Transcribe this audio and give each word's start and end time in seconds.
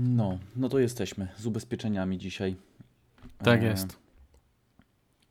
No, 0.00 0.38
no 0.56 0.68
to 0.68 0.78
jesteśmy 0.78 1.28
z 1.36 1.46
ubezpieczeniami 1.46 2.18
dzisiaj. 2.18 2.56
Tak 3.38 3.62
E, 3.62 3.64
jest. 3.64 3.98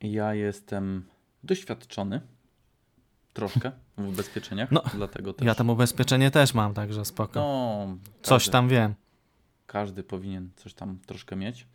Ja 0.00 0.34
jestem 0.34 1.04
doświadczony 1.44 2.20
troszkę 3.32 3.72
w 3.98 4.08
ubezpieczeniach, 4.08 4.72
No, 4.72 4.82
dlatego 4.94 5.32
też. 5.32 5.46
Ja 5.46 5.54
tam 5.54 5.70
ubezpieczenie 5.70 6.30
też 6.30 6.54
mam, 6.54 6.74
także 6.74 7.04
spoko. 7.04 7.40
No, 7.40 7.96
Coś 8.22 8.42
każdy- 8.42 8.52
tam 8.52 8.68
wiem. 8.68 8.94
Każdy 9.66 10.02
powinien 10.02 10.50
coś 10.56 10.74
tam 10.74 10.98
troszkę 11.06 11.36
mieć. 11.36 11.66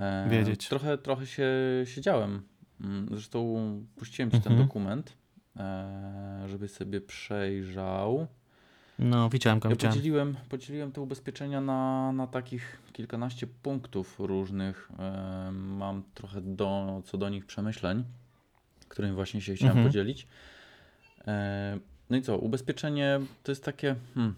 E, 0.00 0.28
Wiedzieć. 0.30 0.68
Trochę, 0.68 0.98
trochę 0.98 1.26
się 1.26 1.48
siedziałem. 1.84 2.42
Mm, 2.80 3.06
Zresztą 3.10 3.56
puściłem 3.96 4.30
ci 4.30 4.40
ten 4.40 4.52
Mhm. 4.52 4.68
dokument, 4.68 5.12
e, 5.56 6.44
żeby 6.48 6.68
sobie 6.68 7.00
przejrzał. 7.00 8.26
No, 8.98 9.28
widziałem 9.30 9.58
go, 9.58 9.68
Ja 9.68 9.74
widziałem. 9.74 9.92
podzieliłem, 9.96 10.36
podzieliłem 10.48 10.92
te 10.92 11.00
ubezpieczenia 11.00 11.60
na, 11.60 12.12
na 12.12 12.26
takich 12.26 12.78
kilkanaście 12.92 13.46
punktów 13.46 14.16
różnych. 14.20 14.88
Mam 15.52 16.02
trochę 16.14 16.40
do, 16.40 17.02
co 17.04 17.18
do 17.18 17.28
nich 17.28 17.46
przemyśleń, 17.46 18.04
którymi 18.88 19.14
właśnie 19.14 19.40
się 19.40 19.54
chciałem 19.54 19.70
Mhm. 19.72 19.86
podzielić. 19.88 20.26
No 22.10 22.16
i 22.16 22.22
co, 22.22 22.38
ubezpieczenie 22.38 23.20
to 23.42 23.52
jest 23.52 23.64
takie, 23.64 23.94
hmm, 24.14 24.34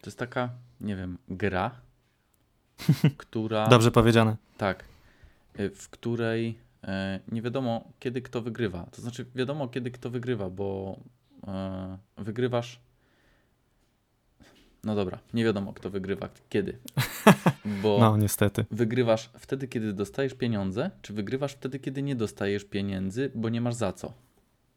to 0.00 0.06
jest 0.06 0.18
taka, 0.18 0.48
nie 0.80 0.96
wiem, 0.96 1.18
gra, 1.28 1.70
która, 3.16 3.68
Dobrze 3.68 3.90
powiedziane. 3.90 4.36
tak, 4.58 4.84
e, 5.54 5.70
w 5.70 5.88
której 5.88 6.58
e, 6.84 7.20
nie 7.32 7.42
wiadomo 7.42 7.84
kiedy 8.00 8.22
kto 8.22 8.42
wygrywa. 8.42 8.86
To 8.90 9.02
znaczy 9.02 9.26
wiadomo 9.34 9.68
kiedy 9.68 9.90
kto 9.90 10.10
wygrywa, 10.10 10.50
bo 10.50 10.96
e, 11.46 11.98
wygrywasz. 12.18 12.80
No 14.86 14.94
dobra, 14.94 15.18
nie 15.34 15.44
wiadomo 15.44 15.72
kto 15.72 15.90
wygrywa 15.90 16.28
kiedy. 16.48 16.78
Bo 17.82 17.96
No, 18.00 18.16
niestety. 18.16 18.64
wygrywasz 18.70 19.30
wtedy, 19.38 19.68
kiedy 19.68 19.92
dostajesz 19.92 20.34
pieniądze, 20.34 20.90
czy 21.02 21.12
wygrywasz 21.12 21.52
wtedy, 21.52 21.78
kiedy 21.78 22.02
nie 22.02 22.16
dostajesz 22.16 22.64
pieniędzy, 22.64 23.30
bo 23.34 23.48
nie 23.48 23.60
masz 23.60 23.74
za 23.74 23.92
co. 23.92 24.12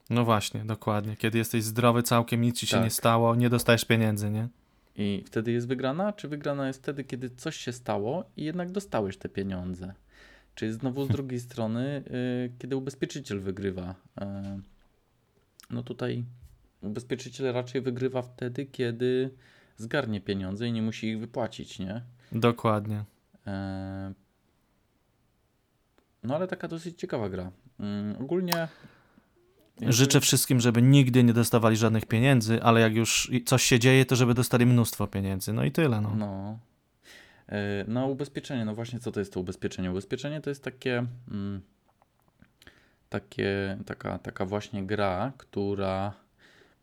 No 0.09 0.25
właśnie, 0.25 0.65
dokładnie. 0.65 1.15
Kiedy 1.15 1.37
jesteś 1.37 1.63
zdrowy 1.63 2.03
całkiem, 2.03 2.41
nic 2.41 2.59
ci 2.59 2.67
się 2.67 2.75
Tak. 2.75 2.83
nie 2.83 2.89
stało, 2.89 3.35
nie 3.35 3.49
dostajesz 3.49 3.85
pieniędzy, 3.85 4.29
nie? 4.29 4.47
I 4.95 5.23
wtedy 5.25 5.51
jest 5.51 5.67
wygrana, 5.67 6.13
czy 6.13 6.27
wygrana 6.27 6.67
jest 6.67 6.79
wtedy, 6.79 7.03
kiedy 7.03 7.29
coś 7.29 7.55
się 7.57 7.71
stało 7.73 8.23
i 8.37 8.43
jednak 8.43 8.71
dostałeś 8.71 9.17
te 9.17 9.29
pieniądze? 9.29 9.93
Czy 10.55 10.73
znowu 10.73 11.05
z 11.05 11.07
drugiej 11.07 11.39
strony, 11.39 12.03
y, 12.45 12.51
kiedy 12.59 12.75
ubezpieczyciel 12.75 13.39
wygrywa? 13.39 13.95
Y, 14.21 14.25
no 15.69 15.83
tutaj 15.83 16.25
ubezpieczyciel 16.81 17.53
raczej 17.53 17.81
wygrywa 17.81 18.21
wtedy, 18.21 18.65
kiedy 18.65 19.29
zgarnie 19.83 20.21
pieniądze 20.21 20.67
i 20.67 20.71
nie 20.71 20.81
musi 20.81 21.07
ich 21.07 21.19
wypłacić, 21.19 21.79
nie? 21.79 22.01
Dokładnie. 22.31 23.03
E, 23.47 24.13
No 26.23 26.35
ale 26.35 26.47
taka 26.47 26.67
dosyć 26.67 26.99
ciekawa 26.99 27.29
gra. 27.29 27.51
Mm, 27.79 28.15
Ogólnie. 28.21 28.67
jakby- 29.79 29.93
Życzę 29.93 30.19
wszystkim, 30.21 30.59
żeby 30.59 30.81
nigdy 30.81 31.23
nie 31.23 31.33
dostawali 31.33 31.77
żadnych 31.77 32.05
pieniędzy, 32.05 32.63
ale 32.63 32.81
jak 32.81 32.95
już 32.95 33.31
coś 33.45 33.63
się 33.63 33.79
dzieje, 33.79 34.05
to 34.05 34.15
żeby 34.15 34.33
dostali 34.33 34.65
mnóstwo 34.65 35.07
pieniędzy. 35.07 35.53
No 35.53 35.63
i 35.63 35.71
tyle, 35.71 36.01
no. 36.01 36.15
No. 36.15 36.59
E, 37.49 37.85
No, 37.87 38.05
ubezpieczenie, 38.07 38.65
no 38.65 38.75
właśnie, 38.75 38.99
co 38.99 39.11
to 39.11 39.19
jest 39.19 39.33
to 39.33 39.39
ubezpieczenie? 39.39 39.91
Ubezpieczenie 39.91 40.41
to 40.41 40.49
jest 40.49 40.63
takie, 40.63 41.05
mm, 41.31 41.61
takie 43.09 43.77
taka, 43.85 44.17
taka 44.19 44.45
właśnie 44.45 44.85
gra, 44.85 45.31
która 45.37 46.13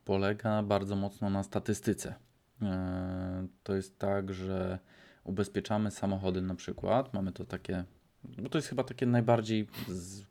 polega 0.05 0.63
bardzo 0.63 0.97
mocno 0.97 1.31
na 1.31 1.43
statystyce. 1.43 2.15
E, 2.63 3.47
To 3.63 3.75
jest 3.75 3.99
tak, 3.99 4.33
że 4.35 4.79
ubezpieczamy 5.25 5.91
samochody 5.91 6.43
na 6.43 6.55
przykład, 6.55 7.15
mamy 7.15 7.33
to 7.33 7.45
takie, 7.45 7.85
bo 8.25 8.49
to 8.49 8.59
jest 8.59 8.69
chyba 8.69 8.85
takie 8.85 9.07
najbardziej 9.07 9.67
z, 9.89 10.25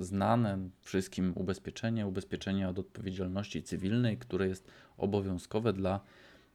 znane 0.00 0.58
wszystkim 0.80 1.32
ubezpieczenie, 1.36 2.06
ubezpieczenie 2.06 2.68
od 2.68 2.78
odpowiedzialności 2.78 3.62
cywilnej, 3.62 4.18
które 4.18 4.48
jest 4.48 4.68
obowiązkowe 4.98 5.72
dla 5.72 6.00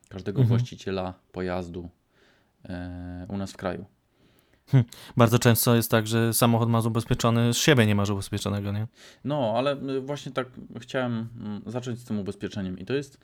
każdego 0.09 0.41
Mhm. 0.41 0.47
właściciela 0.59 1.13
pojazdu 1.31 1.89
e, 2.65 3.25
u 3.29 3.37
nas 3.37 3.51
w 3.51 3.57
kraju. 3.57 3.85
Bardzo 5.17 5.39
często 5.39 5.75
jest 5.75 5.91
tak, 5.91 6.07
że 6.07 6.33
samochód 6.33 6.69
ma 6.69 6.79
ubezpieczony, 6.79 7.53
z 7.53 7.57
siebie 7.57 7.85
nie 7.85 7.95
masz 7.95 8.09
ubezpieczonego, 8.09 8.71
nie? 8.71 8.87
No, 9.23 9.53
ale 9.57 9.81
y, 9.81 10.01
właśnie 10.01 10.31
tak 10.31 10.47
chciałem 10.79 11.27
mm, 11.39 11.61
zacząć 11.65 11.99
z 11.99 12.05
tym 12.05 12.19
ubezpieczeniem. 12.19 12.79
I 12.79 12.85
to 12.85 12.93
jest, 12.93 13.17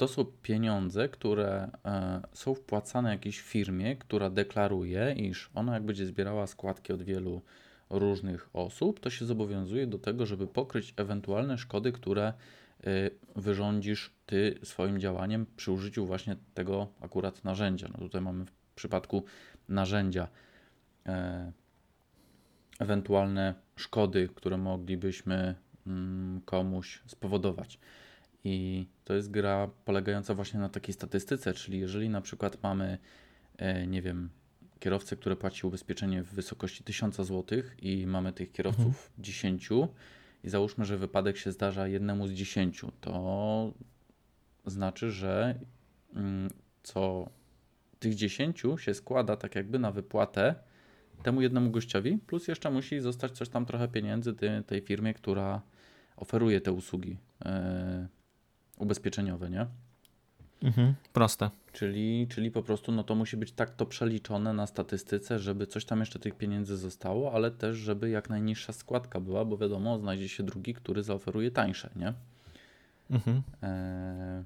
to 0.00 0.08
są 0.08 0.24
pieniądze, 0.24 1.08
które 1.08 1.70
e, 1.84 2.20
są 2.32 2.54
wpłacane 2.54 3.10
jakiejś 3.10 3.40
firmie, 3.40 3.96
która 3.96 4.30
deklaruje, 4.30 5.14
iż 5.16 5.50
ona 5.54 5.74
jak 5.74 5.82
będzie 5.82 6.06
zbierała 6.06 6.46
składki 6.46 6.92
od 6.92 7.02
wielu 7.02 7.42
różnych 7.90 8.50
osób, 8.52 9.00
to 9.00 9.10
się 9.10 9.24
zobowiązuje 9.24 9.86
do 9.86 9.98
tego, 9.98 10.26
żeby 10.26 10.46
pokryć 10.46 10.94
ewentualne 10.96 11.58
szkody, 11.58 11.92
które 11.92 12.32
y, 12.86 13.10
wyrządzisz 13.36 14.10
ty 14.26 14.58
swoim 14.62 15.00
działaniem 15.00 15.46
przy 15.56 15.72
użyciu 15.72 16.06
właśnie 16.06 16.36
tego 16.54 16.88
akurat 17.00 17.44
narzędzia. 17.44 17.88
No 17.92 17.98
tutaj 17.98 18.20
mamy 18.20 18.44
w 18.44 18.52
przypadku 18.74 19.24
narzędzia 19.68 20.28
e, 21.06 21.52
ewentualne 22.78 23.54
szkody, 23.76 24.28
które 24.34 24.56
moglibyśmy 24.56 25.54
mm, 25.86 26.40
komuś 26.44 27.02
spowodować. 27.06 27.78
I 28.44 28.86
to 29.04 29.14
jest 29.14 29.30
gra 29.30 29.70
polegająca 29.84 30.34
właśnie 30.34 30.60
na 30.60 30.68
takiej 30.68 30.94
statystyce, 30.94 31.54
czyli 31.54 31.78
jeżeli 31.78 32.08
na 32.08 32.20
przykład 32.20 32.62
mamy, 32.62 32.98
e, 33.56 33.86
nie 33.86 34.02
wiem, 34.02 34.30
kierowcę, 34.80 35.16
który 35.16 35.36
płaci 35.36 35.66
ubezpieczenie 35.66 36.22
w 36.22 36.34
wysokości 36.34 36.84
1000 36.84 37.16
zł 37.16 37.44
i 37.78 38.06
mamy 38.06 38.32
tych 38.32 38.52
kierowców 38.52 39.12
10 39.18 39.68
i 40.44 40.48
załóżmy, 40.48 40.84
że 40.84 40.96
wypadek 40.96 41.36
się 41.36 41.52
zdarza 41.52 41.88
jednemu 41.88 42.26
z 42.26 42.32
10, 42.32 42.82
to 43.00 43.72
znaczy, 44.66 45.10
że 45.10 45.54
mm, 46.14 46.50
co 46.82 47.30
tych 47.98 48.14
10 48.14 48.62
się 48.76 48.94
składa 48.94 49.36
tak 49.36 49.54
jakby 49.54 49.78
na 49.78 49.92
wypłatę 49.92 50.54
temu 51.22 51.40
jednemu 51.40 51.70
gościowi, 51.70 52.18
plus 52.26 52.48
jeszcze 52.48 52.70
musi 52.70 53.00
zostać 53.00 53.32
coś 53.32 53.48
tam 53.48 53.66
trochę 53.66 53.88
pieniędzy 53.88 54.34
ty, 54.34 54.62
tej 54.66 54.80
firmie, 54.80 55.14
która 55.14 55.62
oferuje 56.16 56.60
te 56.60 56.72
usługi. 56.72 57.18
E, 57.44 58.08
ubezpieczeniowe, 58.82 59.50
nie? 59.50 59.66
Mhm. 60.62 60.94
Proste. 61.12 61.50
Czyli, 61.72 62.26
czyli 62.30 62.50
po 62.50 62.62
prostu 62.62 62.92
no 62.92 63.04
to 63.04 63.14
musi 63.14 63.36
być 63.36 63.52
tak 63.52 63.70
to 63.70 63.86
przeliczone 63.86 64.52
na 64.52 64.66
statystyce, 64.66 65.38
żeby 65.38 65.66
coś 65.66 65.84
tam 65.84 66.00
jeszcze 66.00 66.18
tych 66.18 66.34
pieniędzy 66.34 66.76
zostało, 66.76 67.32
ale 67.32 67.50
też 67.50 67.76
żeby 67.76 68.10
jak 68.10 68.30
najniższa 68.30 68.72
składka 68.72 69.20
była, 69.20 69.44
bo 69.44 69.56
wiadomo, 69.56 69.98
znajdzie 69.98 70.28
się 70.28 70.42
drugi, 70.42 70.74
który 70.74 71.02
zaoferuje 71.02 71.50
tańsze, 71.50 71.90
nie? 71.96 72.12
Mhm. 73.10 73.42
E, 73.62 74.44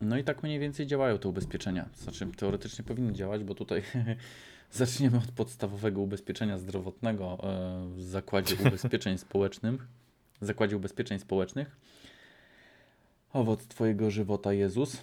No 0.00 0.16
i 0.16 0.24
tak 0.24 0.42
mniej 0.42 0.58
więcej 0.58 0.86
działają 0.86 1.18
te 1.18 1.28
ubezpieczenia. 1.28 1.88
Znaczy, 1.94 2.26
teoretycznie 2.36 2.84
powinny 2.84 3.12
działać, 3.12 3.44
bo 3.44 3.54
tutaj 3.54 3.82
zaczniemy 4.72 5.16
od 5.18 5.32
podstawowego 5.32 6.00
ubezpieczenia 6.00 6.58
zdrowotnego 6.58 7.38
e, 7.42 7.88
w 7.94 8.02
Zakładzie 8.02 8.56
Ubezpieczeń 8.66 9.18
Społecznych. 9.18 9.86
W 10.40 10.46
Zakładzie 10.46 10.76
Ubezpieczeń 10.76 11.18
Społecznych. 11.18 11.76
Owoc 13.32 13.66
Twojego 13.66 14.10
żywota 14.10 14.52
Jezus. 14.52 15.02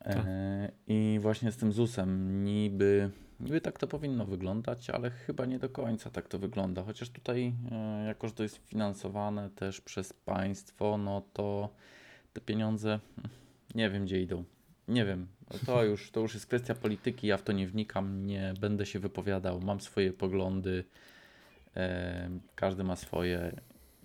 E, 0.00 0.72
I 0.86 1.18
właśnie 1.20 1.52
z 1.52 1.56
tym 1.56 1.72
ZUS-em 1.72 2.44
niby, 2.44 3.10
niby 3.40 3.60
tak 3.60 3.78
to 3.78 3.86
powinno 3.86 4.24
wyglądać, 4.24 4.90
ale 4.90 5.10
chyba 5.10 5.46
nie 5.46 5.58
do 5.58 5.68
końca 5.68 6.10
tak 6.10 6.28
to 6.28 6.38
wygląda. 6.38 6.82
Chociaż 6.82 7.10
tutaj, 7.10 7.52
e, 7.72 8.04
jako 8.06 8.28
że 8.28 8.34
to 8.34 8.42
jest 8.42 8.56
finansowane 8.56 9.50
też 9.50 9.80
przez 9.80 10.12
państwo, 10.12 10.98
no 10.98 11.22
to 11.32 11.68
te 12.32 12.40
pieniądze 12.40 13.00
nie 13.74 13.90
wiem 13.90 14.04
gdzie 14.04 14.22
idą. 14.22 14.44
Nie 14.88 15.04
wiem. 15.04 15.26
To 15.66 15.84
już, 15.84 16.10
to 16.10 16.20
już 16.20 16.34
jest 16.34 16.46
kwestia 16.46 16.74
polityki, 16.74 17.26
ja 17.26 17.36
w 17.36 17.42
to 17.42 17.52
nie 17.52 17.66
wnikam, 17.66 18.26
nie 18.26 18.54
będę 18.60 18.86
się 18.86 18.98
wypowiadał, 18.98 19.60
mam 19.60 19.80
swoje 19.80 20.12
poglądy, 20.12 20.84
e, 21.76 22.30
każdy 22.54 22.84
ma 22.84 22.96
swoje 22.96 23.52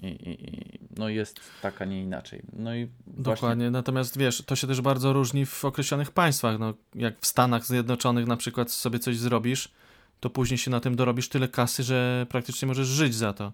i, 0.01 0.07
i, 0.07 0.79
no 0.97 1.09
jest 1.09 1.39
tak, 1.61 1.81
a 1.81 1.85
nie 1.85 2.01
inaczej. 2.01 2.41
No 2.53 2.75
i 2.75 2.87
właśnie 3.07 3.23
Dokładnie. 3.23 3.71
Natomiast 3.71 4.17
wiesz, 4.17 4.41
to 4.45 4.55
się 4.55 4.67
też 4.67 4.81
bardzo 4.81 5.13
różni 5.13 5.45
w 5.45 5.65
określonych 5.65 6.11
państwach. 6.11 6.59
No, 6.59 6.73
jak 6.95 7.19
w 7.19 7.27
Stanach 7.27 7.65
Zjednoczonych 7.65 8.27
na 8.27 8.37
przykład 8.37 8.71
sobie 8.71 8.99
coś 8.99 9.17
zrobisz, 9.17 9.71
to 10.19 10.29
później 10.29 10.57
się 10.57 10.71
na 10.71 10.79
tym 10.79 10.95
dorobisz 10.95 11.29
tyle 11.29 11.47
kasy, 11.47 11.83
że 11.83 12.25
praktycznie 12.29 12.67
możesz 12.67 12.87
żyć 12.87 13.15
za 13.15 13.33
to. 13.33 13.51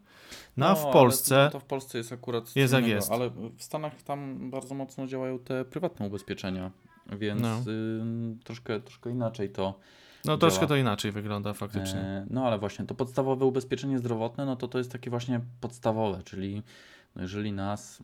No, 0.57 0.68
a 0.68 0.75
w 0.75 0.84
ale 0.84 0.94
Polsce 0.94 1.50
To 1.51 1.60
w 1.60 1.63
Polsce 1.63 1.98
jest 1.98 2.12
akurat 2.12 2.56
jest 2.56 2.74
jak 2.74 2.88
jest. 2.88 3.12
Ale 3.12 3.30
w 3.57 3.63
Stanach 3.63 4.01
tam 4.01 4.50
bardzo 4.51 4.75
mocno 4.75 5.07
działają 5.07 5.39
te 5.39 5.66
prywatne 5.66 6.07
ubezpieczenia, 6.07 6.72
więc 7.12 7.42
No. 7.42 7.62
ym, 7.68 8.39
troszkę, 8.44 8.80
troszkę 8.80 9.12
inaczej 9.12 9.50
to. 9.50 9.80
No 10.25 10.38
troszkę 10.38 10.60
działa. 10.60 10.68
to 10.68 10.75
inaczej 10.75 11.12
wygląda 11.12 11.54
faktycznie. 11.54 12.00
E, 12.00 12.25
no 12.30 12.46
ale 12.48 12.60
właśnie 12.60 12.86
to 12.86 12.96
podstawowe 12.96 13.46
ubezpieczenie 13.46 14.00
zdrowotne, 14.00 14.46
no 14.46 14.56
to 14.56 14.68
to 14.68 14.78
jest 14.78 14.92
takie 14.92 15.10
właśnie 15.10 15.40
podstawowe, 15.62 16.24
czyli 16.24 16.64
No 17.16 17.22
jeżeli 17.22 17.52
nas, 17.52 18.00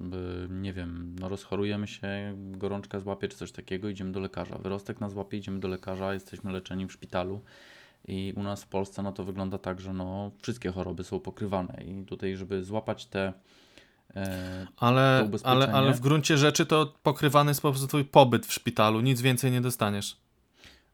nie 0.50 0.74
wiem, 0.74 1.16
no 1.20 1.30
rozchorujemy 1.30 1.88
się, 1.88 2.34
gorączka 2.38 3.00
złapie 3.00 3.28
czy 3.28 3.38
coś 3.38 3.52
takiego, 3.52 3.90
idziemy 3.90 4.12
do 4.12 4.20
lekarza. 4.20 4.58
Wyrostek 4.58 5.02
nas 5.02 5.12
złapie, 5.12 5.38
idziemy 5.38 5.60
do 5.60 5.68
lekarza, 5.68 6.14
jesteśmy 6.14 6.52
leczeni 6.52 6.88
w 6.88 6.92
szpitalu. 6.92 7.42
I 8.08 8.34
u 8.36 8.44
nas 8.44 8.64
w 8.64 8.68
Polsce 8.68 9.04
no 9.04 9.12
to 9.12 9.24
wygląda 9.24 9.58
tak, 9.58 9.82
że 9.82 9.94
no 9.94 10.32
wszystkie 10.42 10.72
choroby 10.72 11.04
są 11.04 11.20
pokrywane 11.20 11.84
i 11.86 12.06
tutaj, 12.06 12.36
żeby 12.38 12.64
złapać 12.64 13.06
te 13.06 13.34
e, 14.16 14.68
Ale, 14.78 15.24
ubezpieczenie. 15.26 15.64
ale, 15.64 15.74
ale 15.74 15.94
w 15.94 16.00
gruncie 16.00 16.38
rzeczy 16.38 16.66
to 16.66 16.94
pokrywany 17.04 17.52
jest 17.52 17.62
po 17.62 17.70
prostu 17.70 17.88
twój 17.88 18.06
pobyt 18.06 18.46
w 18.46 18.54
szpitalu, 18.54 19.02
nic 19.02 19.22
więcej 19.22 19.52
nie 19.52 19.62
dostaniesz. 19.62 20.18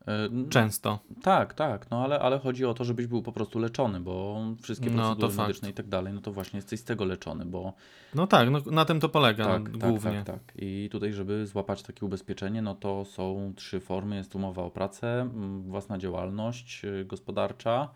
E, 0.07 0.30
Często. 0.50 1.00
Tak, 1.22 1.54
tak, 1.54 1.92
no 1.92 2.04
ale, 2.04 2.19
ale 2.19 2.40
chodzi 2.40 2.66
o 2.66 2.74
to, 2.74 2.84
żebyś 2.84 3.07
był 3.07 3.22
po 3.22 3.31
prostu 3.31 3.60
leczony, 3.60 4.00
bo 4.00 4.42
wszystkie 4.62 4.90
No, 4.90 5.16
procedury 5.16 5.48
medyczne 5.48 5.69
i 5.69 5.74
tak 5.74 5.88
dalej, 5.88 6.13
no 6.13 6.22
to 6.22 6.31
właśnie 6.31 6.57
jesteś 6.57 6.80
z 6.80 6.84
tego 6.84 7.06
leczony, 7.06 7.46
bo 7.46 7.74
No 8.16 8.28
tak, 8.28 8.50
no, 8.50 8.60
na 8.72 8.86
tym 8.86 9.00
to 9.00 9.10
polega 9.10 9.46
tak, 9.46 9.74
no, 9.74 9.80
tak, 9.80 9.90
głównie. 9.90 10.24
tak, 10.25 10.44
tak. 10.44 10.54
I 10.56 10.90
tutaj, 10.92 11.13
żeby 11.13 11.48
złapać 11.48 11.84
takie 11.84 12.06
ubezpieczenie, 12.06 12.62
no 12.62 12.75
to 12.75 13.06
są 13.06 13.54
trzy 13.56 13.80
formy. 13.80 14.16
Jest 14.16 14.36
umowa 14.36 14.63
o 14.63 14.69
pracę, 14.72 15.30
własna 15.68 15.98
działalność 15.98 16.86
y, 16.86 17.06
gospodarcza 17.06 17.90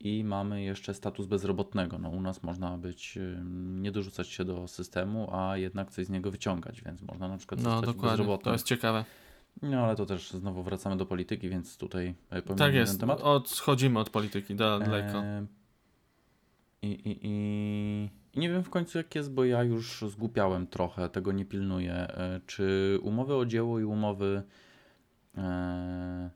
i 0.00 0.24
mamy 0.24 0.62
jeszcze 0.62 0.94
status 0.94 1.26
bezrobotnego. 1.26 1.98
No 1.98 2.08
u 2.08 2.20
nas 2.20 2.42
można 2.42 2.78
być, 2.78 3.16
y, 3.16 3.36
nie 3.80 3.92
dorzucać 3.92 4.28
się 4.28 4.44
do 4.44 4.68
systemu, 4.68 5.28
a 5.32 5.56
jednak 5.56 5.90
coś 5.90 6.06
z 6.06 6.10
niego 6.10 6.30
wyciągać, 6.30 6.82
więc 6.82 7.02
można 7.02 7.28
na 7.28 7.36
przykład 7.38 7.60
No 7.62 7.70
zostać 7.70 7.86
dokładnie, 7.94 8.10
bezrobotnym. 8.10 8.44
to 8.44 8.52
jest 8.52 8.66
ciekawe. 8.66 9.04
No 9.62 9.84
ale 9.84 9.96
to 9.96 10.06
też 10.06 10.30
znowu 10.30 10.62
wracamy 10.62 10.96
do 10.96 11.06
polityki, 11.06 11.48
więc 11.48 11.76
tutaj 11.76 12.14
e, 12.30 12.42
pomijam 12.42 12.58
Tak 12.58 12.66
ten 12.68 12.74
jest, 12.74 13.00
temat. 13.00 13.20
odchodzimy 13.20 13.98
od 13.98 14.10
polityki 14.10 14.54
da- 14.54 14.78
daleko. 14.78 15.18
E, 15.18 15.46
I, 16.82 16.86
i, 16.90 17.18
i, 17.26 18.10
I 18.34 18.40
nie 18.40 18.50
wiem 18.50 18.64
w 18.64 18.70
końcu 18.70 18.98
jak 18.98 19.14
jest, 19.14 19.32
bo 19.32 19.44
ja 19.44 19.62
już 19.62 20.04
zgłupiałem 20.08 20.66
trochę, 20.66 21.08
tego 21.08 21.32
nie 21.32 21.44
pilnuję. 21.44 21.92
E, 21.94 22.40
Czy 22.46 22.98
umowy 23.02 23.34
o 23.36 23.46
dzieło 23.46 23.80
i 23.80 23.84
umowy 23.84 24.42
e, 25.38 26.30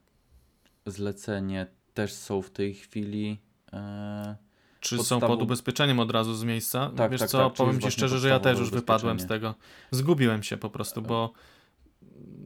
zlecenie 0.87 1.67
też 1.95 2.13
są 2.13 2.43
w 2.43 2.51
tej 2.51 2.75
chwili. 2.75 3.39
E, 3.73 4.37
Czy 4.81 4.99
są 4.99 5.21
pod 5.21 5.43
ubezpieczeniem 5.43 6.01
od 6.01 6.11
razu 6.11 6.35
z 6.35 6.45
miejsca? 6.45 6.91
Tak, 6.97 7.11
Wiesz 7.11 7.21
tak, 7.21 7.31
co, 7.31 7.39
tak, 7.49 7.57
powiem 7.57 7.81
ci 7.81 7.91
szczerze, 7.91 8.19
że 8.19 8.29
ja 8.29 8.41
też 8.41 8.59
już 8.59 8.71
wypadłem 8.71 9.21
z 9.21 9.27
tego. 9.27 9.55
Zgubiłem 9.91 10.43
się 10.43 10.57
po 10.57 10.71
prostu, 10.71 11.03
bo 11.03 11.33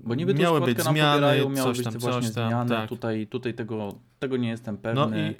bo 0.04 0.14
niby 0.14 0.34
miały 0.34 0.60
być 0.60 0.82
zmiany, 0.82 1.26
miały 1.50 1.54
coś 1.54 1.84
tam, 1.84 1.92
właśnie 1.98 2.22
coś 2.22 2.34
tam, 2.34 2.48
zmiany. 2.48 2.70
tak. 2.70 2.88
Tutaj, 2.88 3.26
tutaj 3.26 3.54
tego, 3.54 3.94
tego 4.18 4.36
nie 4.36 4.48
jestem 4.48 4.76
pewny. 4.78 5.00
no 5.00 5.16
i 5.18 5.34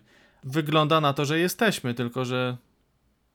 wygląda 0.45 1.01
na 1.01 1.13
to, 1.13 1.25
że 1.25 1.39
jesteśmy, 1.39 1.95
tylko 1.95 2.25
że 2.25 2.57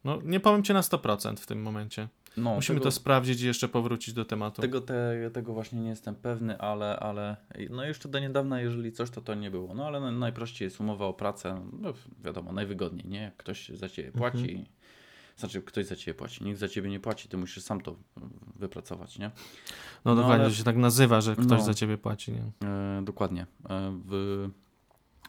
no, 0.03 0.19
nie 0.23 0.39
powiem 0.39 0.63
ci 0.63 0.73
na 0.73 0.81
100% 0.81 1.35
w 1.37 1.45
tym 1.45 1.61
momencie. 1.61 2.07
no, 2.37 2.55
Musimy 2.55 2.79
tego- 2.79 2.83
to 2.83 2.91
sprawdzić 2.91 3.41
i 3.41 3.45
jeszcze 3.47 3.67
powrócić 3.67 4.13
do 4.13 4.25
tematu. 4.25 4.61
Tego, 4.61 4.81
te, 4.81 5.29
tego 5.33 5.53
właśnie 5.53 5.79
nie 5.81 5.89
jestem 5.89 6.15
pewny, 6.15 6.57
ale, 6.57 6.99
ale 6.99 7.37
no 7.69 7.83
jeszcze 7.85 8.09
do 8.09 8.19
niedawna, 8.19 8.61
jeżeli 8.61 8.91
coś, 8.91 9.09
to 9.09 9.21
to 9.21 9.35
nie 9.35 9.51
było. 9.51 9.73
No 9.73 9.87
ale 9.87 9.99
naj- 9.99 10.17
najprościej 10.19 10.65
jest 10.65 10.79
umowa 10.79 11.05
o 11.05 11.13
pracę, 11.13 11.61
no 11.81 11.93
wiadomo, 12.23 12.53
najwygodniej, 12.53 13.05
nie? 13.07 13.21
Jak 13.21 13.37
ktoś 13.37 13.69
za 13.69 13.89
ciebie 13.89 14.11
płaci, 14.11 14.65
znaczy 15.37 15.61
ktoś 15.61 15.85
za 15.85 15.95
ciebie 15.95 16.13
płaci, 16.17 16.43
nikt 16.43 16.59
za 16.59 16.67
ciebie 16.67 16.89
nie 16.89 16.99
płaci, 16.99 17.29
ty 17.29 17.37
musisz 17.37 17.63
sam 17.63 17.81
to 17.81 17.95
mm, 18.17 18.29
wypracować, 18.55 19.19
nie? 19.19 19.25
No 19.25 19.31
no, 20.05 20.15
dokładnie, 20.15 20.41
ale- 20.43 20.49
to 20.49 20.55
się 20.57 20.63
tak 20.63 20.77
nazywa, 20.77 21.21
że 21.21 21.33
ktoś 21.35 21.47
No. 21.59 21.63
za 21.65 21.73
ciebie 21.73 21.97
płaci. 21.97 22.31
Nie? 22.31 22.67
E, 22.67 23.01
dokładnie. 23.05 23.45
E, 23.69 23.99
w, 24.05 24.49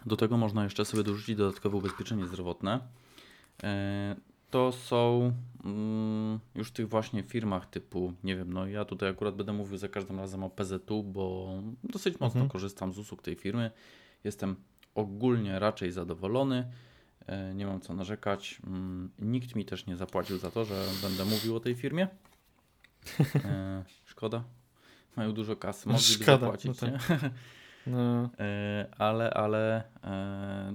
do 0.07 0.17
tego 0.17 0.37
można 0.37 0.65
jeszcze 0.65 0.85
sobie 0.85 1.03
dorzucić 1.03 1.37
dodatkowe 1.37 1.77
ubezpieczenie 1.77 2.27
zdrowotne. 2.27 2.81
E, 3.65 4.17
to 4.51 4.73
są 4.73 5.33
mm, 5.65 6.41
już 6.55 6.69
w 6.69 6.73
tych 6.73 6.89
właśnie 6.89 7.23
firmach 7.23 7.67
typu, 7.67 8.13
nie 8.25 8.37
wiem, 8.37 8.53
no 8.53 8.67
ja 8.67 8.85
tutaj 8.85 9.09
akurat 9.09 9.35
będę 9.37 9.53
mówił 9.53 9.79
za 9.79 9.89
każdym 9.89 10.19
razem 10.19 10.45
o 10.45 10.51
PZU, 10.51 11.03
bo 11.03 11.49
dosyć 11.85 12.15
mocno 12.21 12.41
Mhm. 12.41 12.49
korzystam 12.49 12.93
z 12.93 12.99
usług 12.99 13.23
tej 13.23 13.35
firmy. 13.37 13.71
Jestem 14.25 14.57
ogólnie 14.95 15.59
raczej 15.59 15.93
zadowolony. 15.93 16.71
E, 17.27 17.55
nie 17.55 17.67
mam 17.67 17.81
co 17.81 17.95
narzekać. 17.95 18.59
Mm, 18.67 19.11
nikt 19.19 19.55
mi 19.55 19.65
też 19.65 19.87
nie 19.87 19.97
zapłacił 19.97 20.39
za 20.39 20.51
to, 20.51 20.65
że 20.65 20.85
będę 21.03 21.25
mówił 21.25 21.57
o 21.57 21.61
tej 21.61 21.75
firmie. 21.75 22.09
E, 23.45 23.85
szkoda. 24.05 24.45
Mają 25.17 25.33
dużo 25.33 25.57
kasy, 25.57 25.89
mogliby 25.89 26.25
Szkoda, 26.25 26.39
zapłacić, 26.39 26.81
no 26.81 26.89
nie? 26.89 26.99
No, 27.87 28.31
E, 28.39 28.87
ale, 28.99 29.31
ale 29.31 29.83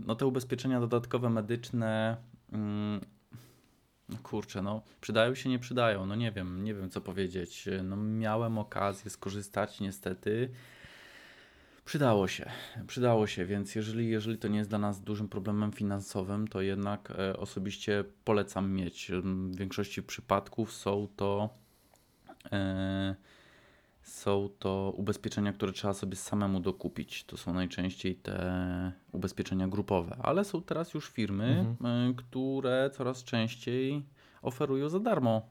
no 0.06 0.16
te 0.16 0.26
ubezpieczenia 0.26 0.80
dodatkowe 0.80 1.30
medyczne, 1.30 2.18
mm, 2.52 3.02
no 4.10 4.18
kurczę, 4.24 4.62
no 4.62 4.82
przydają 5.02 5.36
się, 5.36 5.50
nie 5.50 5.60
przydają, 5.60 6.06
no 6.06 6.16
nie 6.16 6.32
wiem, 6.32 6.64
nie 6.64 6.74
wiem 6.74 6.90
co 6.90 7.02
powiedzieć. 7.02 7.70
No 7.84 7.96
miałem 7.96 8.58
okazję 8.58 9.12
skorzystać 9.12 9.80
niestety. 9.80 10.50
Przydało 11.86 12.28
się, 12.28 12.50
przydało 12.88 13.28
się, 13.28 13.46
więc 13.46 13.76
jeżeli, 13.76 14.10
jeżeli 14.10 14.38
to 14.38 14.48
nie 14.48 14.58
jest 14.58 14.70
dla 14.70 14.80
nas 14.80 15.02
dużym 15.02 15.30
problemem 15.30 15.72
finansowym, 15.72 16.48
to 16.48 16.62
jednak 16.62 17.12
e, 17.12 17.38
osobiście 17.38 18.04
polecam 18.24 18.72
mieć. 18.72 19.12
W 19.24 19.56
większości 19.56 20.04
przypadków 20.04 20.74
są 20.74 21.08
to 21.16 21.50
e, 22.52 23.16
są 24.04 24.50
to 24.60 24.94
ubezpieczenia, 24.98 25.54
które 25.54 25.72
trzeba 25.72 25.94
sobie 25.94 26.16
samemu 26.16 26.60
dokupić. 26.60 27.24
To 27.24 27.38
są 27.38 27.54
najczęściej 27.54 28.16
te 28.16 28.92
ubezpieczenia 29.12 29.68
grupowe, 29.68 30.18
ale 30.22 30.46
są 30.46 30.62
teraz 30.62 30.94
już 30.94 31.10
firmy, 31.10 31.76
y, 32.12 32.16
które 32.16 32.90
coraz 32.94 33.24
częściej 33.24 34.04
oferują 34.42 34.90
za 34.90 35.00
darmo, 35.00 35.42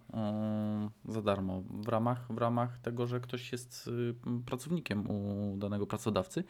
y, 1.09 1.13
za 1.13 1.23
darmo 1.23 1.63
w 1.71 1.89
ramach, 1.89 2.33
w 2.33 2.39
ramach 2.39 2.79
tego, 2.79 3.07
że 3.07 3.21
ktoś 3.21 3.53
jest 3.53 3.89
y, 3.89 4.15
pracownikiem 4.47 5.11
u 5.11 5.57
danego 5.57 5.87
pracodawcy. 5.87 6.45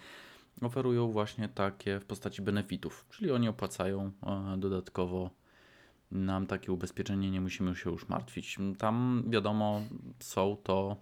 Oferują 0.62 1.08
właśnie 1.08 1.48
takie 1.48 2.00
w 2.00 2.04
postaci 2.04 2.42
benefitów, 2.42 3.06
czyli 3.10 3.30
oni 3.30 3.48
opłacają 3.48 4.12
y, 4.54 4.58
dodatkowo 4.58 5.30
nam 6.10 6.46
takie 6.46 6.72
ubezpieczenie, 6.72 7.30
nie 7.30 7.40
musimy 7.40 7.76
się 7.76 7.90
już 7.90 8.08
martwić. 8.08 8.58
Tam 8.78 9.24
wiadomo, 9.26 9.80
są 10.18 10.56
to 10.62 10.96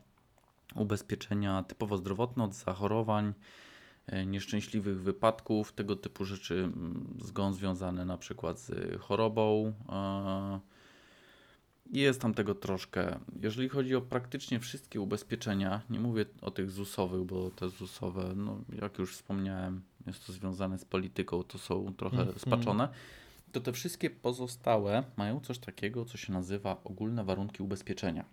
ubezpieczenia 0.75 1.63
typowo 1.63 1.97
zdrowotne 1.97 2.45
od 2.45 2.55
zachorowań, 2.55 3.35
e, 4.07 4.27
nieszczęśliwych 4.27 5.03
wypadków, 5.03 5.73
tego 5.73 5.97
typu 5.97 6.25
rzeczy 6.25 6.55
mm, 6.55 7.17
zgon 7.25 7.55
związane 7.55 8.05
na 8.05 8.19
przykład 8.19 8.59
z 8.59 9.01
chorobą. 9.01 9.73
e, 9.89 10.78
Jest 11.93 12.21
tam 12.21 12.35
tego 12.35 12.55
troszkę. 12.55 13.19
Jeżeli 13.41 13.69
chodzi 13.69 13.95
o 13.95 14.01
praktycznie 14.01 14.61
wszystkie 14.61 15.01
ubezpieczenia, 15.01 15.81
nie 15.91 16.01
mówię 16.01 16.27
o 16.41 16.51
tych 16.51 16.71
ZUS-owych, 16.71 17.23
bo 17.25 17.51
te 17.51 17.69
ZUS-owe, 17.69 18.33
no, 18.37 18.61
jak 18.83 18.99
już 18.99 19.15
wspomniałem, 19.17 19.83
jest 20.07 20.27
to 20.27 20.33
związane 20.33 20.79
z 20.79 20.85
polityką, 20.85 21.43
to 21.43 21.59
są 21.59 21.95
trochę 21.95 22.19
Mhm. 22.19 22.39
spaczone. 22.39 22.89
To 23.53 23.61
te 23.61 23.73
wszystkie 23.73 24.11
pozostałe 24.11 25.05
mają 25.17 25.41
coś 25.41 25.59
takiego, 25.59 26.05
co 26.05 26.19
się 26.19 26.33
nazywa 26.33 26.81
ogólne 26.85 27.25
warunki 27.25 27.63
ubezpieczenia. 27.63 28.25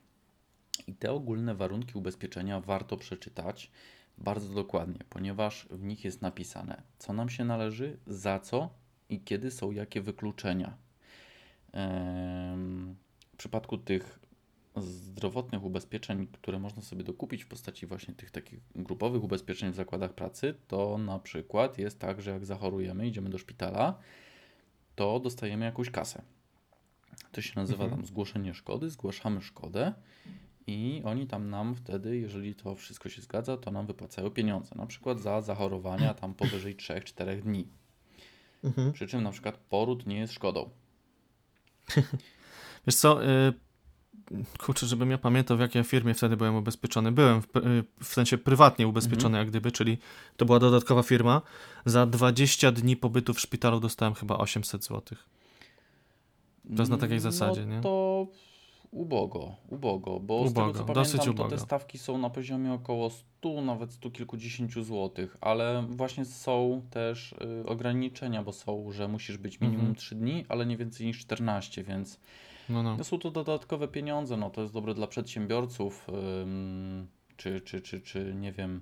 I 0.88 0.94
te 0.94 1.12
ogólne 1.12 1.56
warunki 1.56 1.98
ubezpieczenia 1.98 2.60
warto 2.62 2.98
przeczytać 2.98 3.72
bardzo 4.18 4.54
dokładnie, 4.54 5.00
ponieważ 5.10 5.68
w 5.72 5.84
nich 5.84 6.06
jest 6.06 6.22
napisane, 6.22 6.82
co 7.00 7.14
nam 7.14 7.30
się 7.30 7.46
należy, 7.46 7.98
za 8.08 8.40
co 8.40 8.70
i 9.10 9.20
kiedy 9.20 9.52
są 9.52 9.72
jakie 9.72 10.02
wykluczenia. 10.02 10.78
Em, 11.72 12.96
W 13.36 13.38
przypadku 13.38 13.78
tych 13.78 14.20
zdrowotnych 14.78 15.64
ubezpieczeń, 15.64 16.28
które 16.28 16.60
można 16.60 16.82
sobie 16.82 17.04
dokupić 17.04 17.44
w 17.44 17.48
postaci 17.48 17.86
właśnie 17.86 18.14
tych 18.14 18.32
takich 18.32 18.60
grupowych 18.76 19.24
ubezpieczeń 19.24 19.72
w 19.72 19.76
zakładach 19.76 20.14
pracy, 20.14 20.54
to 20.68 20.98
na 20.98 21.20
przykład 21.20 21.78
jest 21.78 22.00
tak, 22.00 22.22
że 22.22 22.32
jak 22.32 22.46
zachorujemy, 22.46 23.08
idziemy 23.08 23.30
do 23.30 23.38
szpitala, 23.38 24.00
to 24.96 25.20
dostajemy 25.20 25.66
jakąś 25.66 25.90
kasę. 25.90 26.22
To 27.32 27.42
się 27.42 27.54
nazywa 27.56 27.84
Mhm. 27.84 28.02
tam 28.02 28.08
zgłoszenie 28.08 28.54
szkody, 28.54 28.90
zgłaszamy 28.90 29.42
szkodę 29.42 29.94
i 30.68 31.02
oni 31.06 31.28
tam 31.28 31.50
nam 31.50 31.76
wtedy, 31.76 32.18
jeżeli 32.18 32.56
to 32.56 32.76
wszystko 32.76 33.10
się 33.10 33.22
zgadza, 33.22 33.58
to 33.58 33.72
nam 33.72 33.88
wypłacają 33.88 34.30
pieniądze. 34.30 34.76
Na 34.76 34.86
przykład 34.86 35.20
za 35.20 35.42
zachorowania 35.42 36.14
tam 36.14 36.34
powyżej 36.34 36.76
3-4 36.88 37.42
dni. 37.42 37.68
Mhm. 38.64 38.92
Przy 38.94 39.08
czym 39.08 39.24
na 39.24 39.32
przykład 39.32 39.58
poród 39.58 40.08
nie 40.08 40.20
jest 40.20 40.34
szkodą. 40.34 40.70
Wiesz 42.88 42.96
co, 42.96 43.26
y, 43.26 43.54
kurczę, 44.60 44.86
żebym 44.88 45.12
ja 45.12 45.18
pamiętał, 45.18 45.58
w 45.58 45.60
jakiej 45.60 45.84
firmie 45.84 46.14
wtedy 46.14 46.38
byłem 46.38 46.56
ubezpieczony. 46.56 47.12
Byłem 47.12 47.42
w, 47.42 47.46
y, 47.58 47.84
w 48.04 48.08
sensie 48.08 48.38
prywatnie 48.38 48.88
ubezpieczony, 48.88 49.26
Mhm. 49.26 49.42
jak 49.42 49.50
gdyby, 49.50 49.72
czyli 49.72 49.98
to 50.38 50.46
była 50.46 50.60
dodatkowa 50.60 51.04
firma. 51.04 51.42
Za 51.86 52.06
20 52.06 52.72
dni 52.72 52.98
pobytu 52.98 53.34
w 53.34 53.40
szpitalu 53.40 53.80
dostałem 53.80 54.14
chyba 54.14 54.38
800 54.38 54.84
zł. 54.84 55.02
To 56.76 56.82
jest 56.82 56.92
na 56.92 56.98
takiej 56.98 57.20
zasadzie, 57.20 57.66
no 57.66 57.76
nie? 57.76 57.82
to 57.82 58.28
ubogo, 58.92 59.56
ubogo, 59.70 60.20
bo 60.20 60.48
z 60.48 60.52
Ubogo, 60.52 60.68
tego 60.74 60.86
co 60.88 60.94
pamiętam, 60.94 61.26
to 61.26 61.32
ubogo. 61.32 61.50
te 61.50 61.58
stawki 61.58 61.98
są 61.98 62.18
na 62.18 62.30
poziomie 62.30 62.74
około 62.74 63.10
100, 63.10 63.62
nawet 63.62 63.92
100 63.94 64.12
kilkudziesięciu 64.12 64.84
złotych, 64.84 65.38
ale 65.42 65.86
właśnie 65.90 66.26
są 66.26 66.82
też 66.90 67.32
y, 67.32 67.66
ograniczenia, 67.66 68.44
bo 68.44 68.52
są, 68.54 68.92
że 68.92 69.08
musisz 69.08 69.38
być 69.38 69.62
minimum 69.62 69.80
Mhm. 69.86 69.96
3 69.96 70.16
dni, 70.16 70.46
ale 70.50 70.66
nie 70.66 70.78
więcej 70.78 71.08
niż 71.08 71.20
14, 71.20 71.84
więc 71.84 72.20
No, 72.70 72.84
no. 72.84 72.98
No 72.98 73.04
są 73.04 73.20
to 73.20 73.32
dodatkowe 73.32 73.88
pieniądze, 73.88 74.38
no 74.38 74.50
to 74.50 74.62
jest 74.62 74.74
dobre 74.74 74.94
dla 74.94 75.08
przedsiębiorców, 75.08 76.08
ym, 76.42 77.08
czy, 77.38 77.62
czy, 77.62 77.82
czy, 77.82 78.02
czy 78.02 78.34
nie 78.36 78.52
wiem. 78.52 78.82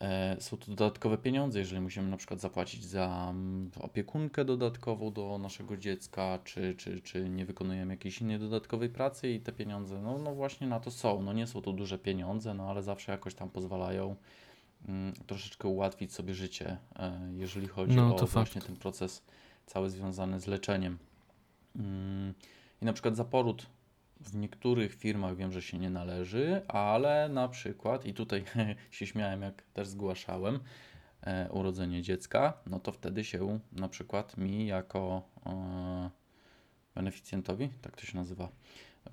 E, 0.00 0.36
są 0.40 0.56
to 0.56 0.66
dodatkowe 0.66 1.18
pieniądze, 1.18 1.58
jeżeli 1.58 1.80
musimy 1.80 2.08
na 2.08 2.16
przykład 2.16 2.40
zapłacić 2.40 2.84
za 2.84 3.26
mm, 3.30 3.70
opiekunkę 3.80 4.44
dodatkową 4.44 5.12
do 5.12 5.38
naszego 5.38 5.76
dziecka, 5.76 6.38
czy, 6.44 6.74
czy, 6.74 7.00
czy 7.00 7.28
nie 7.28 7.46
wykonujemy 7.46 7.92
jakiejś 7.94 8.20
innej 8.20 8.38
dodatkowej 8.38 8.88
pracy 8.88 9.30
i 9.30 9.40
te 9.40 9.52
pieniądze, 9.52 10.00
no, 10.02 10.18
no 10.18 10.34
właśnie 10.34 10.66
na 10.66 10.80
to 10.80 10.90
są. 10.90 11.22
No 11.22 11.32
nie 11.32 11.46
są 11.46 11.62
to 11.62 11.72
duże 11.72 11.98
pieniądze, 11.98 12.54
no 12.54 12.70
ale 12.70 12.82
zawsze 12.82 13.12
jakoś 13.12 13.34
tam 13.34 13.50
pozwalają 13.50 14.16
mm, 14.88 15.12
troszeczkę 15.26 15.68
ułatwić 15.68 16.12
sobie 16.12 16.34
życie, 16.34 16.76
e, 16.96 17.30
jeżeli 17.36 17.68
chodzi 17.68 17.96
No, 17.96 18.14
o 18.16 18.18
to 18.18 18.26
właśnie 18.26 18.60
fakt. 18.60 18.66
ten 18.66 18.76
proces 18.76 19.22
cały 19.66 19.90
związany 19.90 20.40
z 20.40 20.46
leczeniem. 20.46 20.98
Mm, 21.76 22.34
I 22.82 22.84
na 22.84 22.92
przykład 22.92 23.16
za 23.16 23.24
poród 23.24 23.66
w 24.20 24.36
niektórych 24.36 24.94
firmach 24.94 25.36
wiem, 25.36 25.52
że 25.52 25.62
się 25.62 25.78
nie 25.78 25.90
należy, 25.90 26.62
ale 26.68 27.28
na 27.28 27.48
przykład, 27.48 28.06
i 28.06 28.14
tutaj 28.14 28.44
się 28.90 29.06
śmiałem, 29.06 29.42
jak 29.42 29.62
też 29.62 29.88
zgłaszałem 29.88 30.60
e, 31.20 31.48
urodzenie 31.50 32.02
dziecka, 32.02 32.52
no 32.66 32.80
to 32.80 32.92
wtedy 32.92 33.24
się 33.24 33.58
na 33.72 33.88
przykład 33.88 34.36
mi 34.36 34.66
jako 34.66 35.22
e, 35.46 36.10
beneficjentowi, 36.94 37.68
tak 37.82 37.96
to 37.96 38.06
się 38.06 38.16
nazywa, 38.18 38.48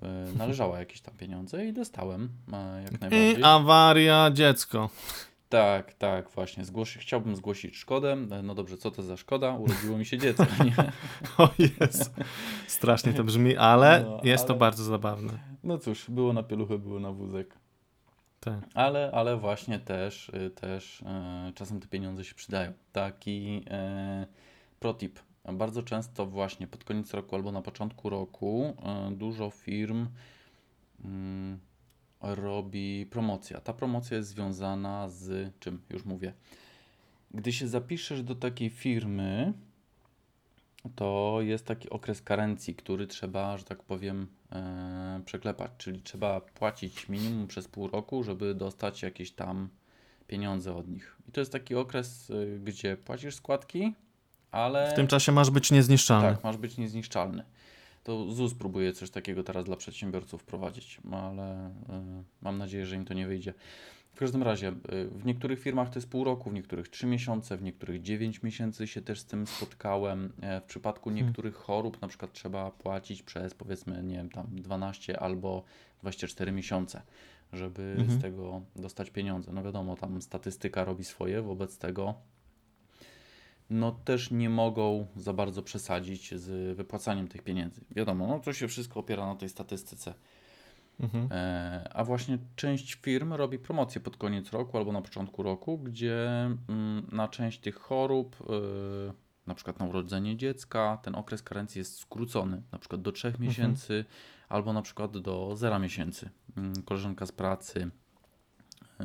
e, 0.02 0.32
należało 0.36 0.76
jakieś 0.76 1.00
tam 1.00 1.14
pieniądze 1.14 1.66
i 1.66 1.72
dostałem 1.72 2.28
e, 2.52 2.82
jak 2.82 3.00
najbardziej. 3.00 3.40
I 3.40 3.44
awaria, 3.44 4.30
dziecko. 4.32 4.90
Tak, 5.50 5.94
tak, 5.94 6.30
właśnie. 6.30 6.64
Zgłosi, 6.64 6.98
chciałbym 6.98 7.36
zgłosić 7.36 7.76
szkodę. 7.76 8.16
No 8.42 8.54
dobrze, 8.54 8.76
co 8.76 8.90
to 8.90 9.02
za 9.02 9.16
szkoda? 9.16 9.54
Urodziło 9.54 9.98
mi 9.98 10.06
się 10.06 10.18
dziecko, 10.18 10.46
nie? 10.64 10.74
O 11.38 11.48
jest. 11.58 12.14
Strasznie 12.66 13.12
to 13.12 13.24
brzmi, 13.24 13.56
ale 13.56 14.04
No, 14.04 14.20
jest 14.24 14.46
to 14.46 14.52
ale- 14.52 14.58
bardzo 14.60 14.84
zabawne. 14.84 15.38
No 15.64 15.78
cóż, 15.78 16.10
było 16.10 16.32
na 16.32 16.42
pieluchę, 16.42 16.78
było 16.78 17.00
na 17.00 17.12
wózek. 17.12 17.54
Tak. 18.40 18.60
Ale, 18.74 19.10
ale 19.14 19.36
właśnie 19.36 19.78
też, 19.78 20.28
y, 20.28 20.50
też 20.50 21.02
e, 21.02 21.52
czasem 21.54 21.80
te 21.80 21.88
pieniądze 21.88 22.24
się 22.24 22.34
przydają. 22.34 22.72
Taki 22.92 23.64
e, 23.70 24.26
protip. 24.80 25.18
Bardzo 25.52 25.82
często 25.82 26.26
właśnie 26.26 26.66
pod 26.66 26.84
koniec 26.84 27.14
roku 27.14 27.36
albo 27.36 27.52
na 27.52 27.62
początku 27.62 28.10
roku 28.10 28.76
e, 28.84 29.10
dużo 29.10 29.50
firm 29.50 30.06
mm, 31.04 31.58
robi 32.20 33.06
promocja. 33.10 33.60
Ta 33.60 33.72
promocja 33.72 34.16
jest 34.16 34.28
związana 34.28 35.08
z 35.08 35.52
czym? 35.60 35.80
Już 35.90 36.04
mówię. 36.04 36.32
Gdy 37.34 37.52
się 37.52 37.68
zapiszesz 37.68 38.22
do 38.22 38.34
takiej 38.34 38.70
firmy, 38.70 39.52
to 40.96 41.38
jest 41.40 41.66
taki 41.66 41.90
okres 41.90 42.22
karencji, 42.22 42.74
który 42.74 43.06
trzeba, 43.06 43.56
że 43.58 43.64
tak 43.64 43.82
powiem, 43.82 44.26
e, 44.52 45.20
przeklepać. 45.24 45.70
Czyli 45.78 46.02
trzeba 46.02 46.40
płacić 46.40 47.08
minimum 47.08 47.46
przez 47.46 47.68
pół 47.68 47.88
roku, 47.88 48.22
żeby 48.22 48.54
dostać 48.54 49.02
jakieś 49.02 49.32
tam 49.32 49.68
pieniądze 50.26 50.74
od 50.74 50.88
nich. 50.88 51.16
I 51.28 51.32
to 51.32 51.40
jest 51.40 51.52
taki 51.52 51.74
okres, 51.74 52.30
y, 52.30 52.60
gdzie 52.64 52.96
płacisz 52.96 53.34
składki, 53.34 53.94
ale 54.50 54.90
W 54.92 54.94
tym 54.94 55.06
czasie 55.06 55.32
masz 55.32 55.50
być 55.50 55.70
niezniszczalny. 55.70 56.28
tak, 56.34 56.44
masz 56.44 56.56
być 56.56 56.78
niezniszczalny. 56.78 57.44
To 58.04 58.30
ZUS 58.32 58.54
próbuje 58.54 58.92
coś 58.92 59.10
takiego 59.10 59.42
teraz 59.42 59.64
dla 59.64 59.76
przedsiębiorców 59.76 60.42
wprowadzić, 60.42 61.00
ale 61.12 61.68
y, 61.68 61.72
mam 62.42 62.58
nadzieję, 62.58 62.86
że 62.86 62.96
im 62.96 63.04
to 63.04 63.14
nie 63.14 63.26
wyjdzie. 63.26 63.54
W 64.12 64.16
każdym 64.18 64.42
razie, 64.42 64.68
y, 64.68 65.08
w 65.08 65.24
niektórych 65.24 65.60
firmach 65.60 65.88
to 65.90 65.98
jest 65.98 66.08
pół 66.10 66.24
roku, 66.24 66.50
w 66.50 66.54
niektórych 66.54 66.88
3 66.88 67.06
miesiące, 67.06 67.56
w 67.56 67.62
niektórych 67.62 68.02
9 68.02 68.42
miesięcy 68.42 68.86
się 68.86 69.02
też 69.02 69.20
z 69.20 69.24
tym 69.24 69.46
spotkałem. 69.46 70.32
E, 70.40 70.60
W 70.60 70.64
przypadku 70.64 71.10
niektórych 71.10 71.54
chorób 71.54 72.02
na 72.02 72.08
przykład 72.08 72.32
trzeba 72.32 72.70
płacić 72.70 73.22
przez 73.22 73.54
powiedzmy, 73.54 74.02
nie 74.02 74.16
wiem, 74.16 74.30
tam 74.30 74.46
12 74.52 75.20
albo 75.20 75.62
24 76.02 76.52
miesiące, 76.52 77.02
żeby 77.52 77.94
Mhm. 77.98 78.18
z 78.18 78.22
tego 78.22 78.62
dostać 78.76 79.10
pieniądze. 79.10 79.52
No 79.52 79.62
wiadomo, 79.62 79.96
tam 79.96 80.22
statystyka 80.22 80.84
robi 80.84 81.04
swoje, 81.04 81.42
wobec 81.42 81.78
tego 81.78 82.14
no 83.70 83.92
też 83.92 84.30
nie 84.30 84.50
mogą 84.50 85.06
za 85.16 85.32
bardzo 85.32 85.62
przesadzić 85.62 86.34
z 86.34 86.76
wypłacaniem 86.76 87.28
tych 87.28 87.42
pieniędzy. 87.42 87.80
Wiadomo, 87.90 88.26
no 88.26 88.40
to 88.40 88.52
się 88.52 88.68
wszystko 88.68 89.00
opiera 89.00 89.26
na 89.26 89.34
tej 89.34 89.48
statystyce. 89.48 90.14
Mhm. 91.00 91.28
E, 91.30 91.90
a 91.94 92.04
właśnie 92.04 92.38
część 92.56 92.94
firm 92.94 93.32
robi 93.32 93.58
promocję 93.58 94.00
pod 94.00 94.16
koniec 94.16 94.52
roku 94.52 94.78
albo 94.78 94.92
na 94.92 95.02
początku 95.02 95.42
roku, 95.42 95.78
gdzie 95.78 96.26
mm, 96.68 97.06
na 97.12 97.28
część 97.28 97.60
tych 97.60 97.76
chorób, 97.76 98.36
y, 98.40 99.12
na 99.46 99.54
przykład 99.54 99.78
na 99.78 99.86
urodzenie 99.86 100.36
dziecka, 100.36 100.98
ten 101.02 101.14
okres 101.14 101.42
karencji 101.42 101.78
jest 101.78 101.98
skrócony, 101.98 102.62
na 102.72 102.78
przykład 102.78 103.02
do 103.02 103.12
3 103.12 103.32
miesięcy 103.38 104.04
albo 104.48 104.72
na 104.72 104.82
przykład 104.82 105.18
do 105.18 105.56
0 105.56 105.78
miesięcy. 105.78 106.30
Mm, 106.56 106.82
Koleżanka 106.82 107.26
z 107.26 107.32
pracy 107.32 107.90
y, 109.00 109.04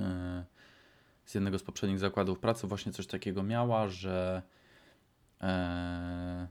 z 1.25 1.36
jednego 1.36 1.60
z 1.60 1.63
poprzednich 1.63 2.00
zakładów 2.00 2.39
pracy 2.39 2.67
właśnie 2.67 2.91
coś 2.91 3.08
takiego 3.08 3.44
miała, 3.44 3.88
że 3.88 4.41
e, 5.41 6.48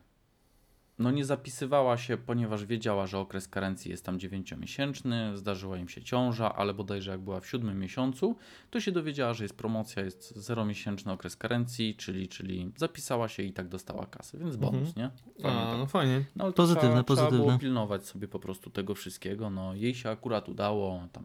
no 0.99 1.11
nie 1.11 1.25
zapisywała 1.25 1.97
się, 1.97 2.17
ponieważ 2.17 2.65
wiedziała, 2.67 3.07
że 3.07 3.19
okres 3.19 3.49
karencji 3.49 3.91
jest 3.91 4.05
tam 4.05 4.19
9-miesięczny, 4.19 5.37
zdarzyła 5.37 5.77
im 5.79 5.89
się 5.89 6.03
ciąża, 6.03 6.55
ale 6.55 6.75
bodajże 6.75 7.11
jak 7.11 7.21
była 7.21 7.41
w 7.41 7.47
siódmym 7.47 7.79
miesiącu, 7.79 8.37
to 8.71 8.81
się 8.81 8.93
dowiedziała, 8.93 9.35
że 9.35 9.45
jest 9.45 9.57
promocja, 9.57 10.03
jest 10.03 10.39
0-miesięczny 10.39 11.13
okres 11.13 11.37
karencji, 11.37 11.95
czyli, 11.97 12.29
czyli 12.29 12.73
zapisała 12.77 13.29
się 13.29 13.43
i 13.43 13.53
tak 13.53 13.69
dostała 13.69 14.07
kasę, 14.07 14.39
więc 14.39 14.57
bonus, 14.57 14.97
nie? 14.97 15.11
Fajnie 15.43 15.59
A, 15.61 15.67
tak. 15.71 15.79
no 15.79 15.87
fajnie. 15.87 16.25
No, 16.37 16.45
ale 16.45 16.53
to 16.53 16.57
Pozytywne, 16.57 16.89
trzeba, 16.91 17.05
Trzeba 17.05 17.31
było 17.31 17.45
pozytywne. 17.45 17.59
pilnować 17.59 18.07
sobie 18.07 18.29
po 18.29 18.39
prostu 18.39 18.71
tego 18.71 18.95
wszystkiego. 18.95 19.51
No, 19.51 19.75
jej 19.75 19.95
się 19.95 20.11
akurat 20.11 20.49
udało. 20.49 21.09
Tam, 21.13 21.25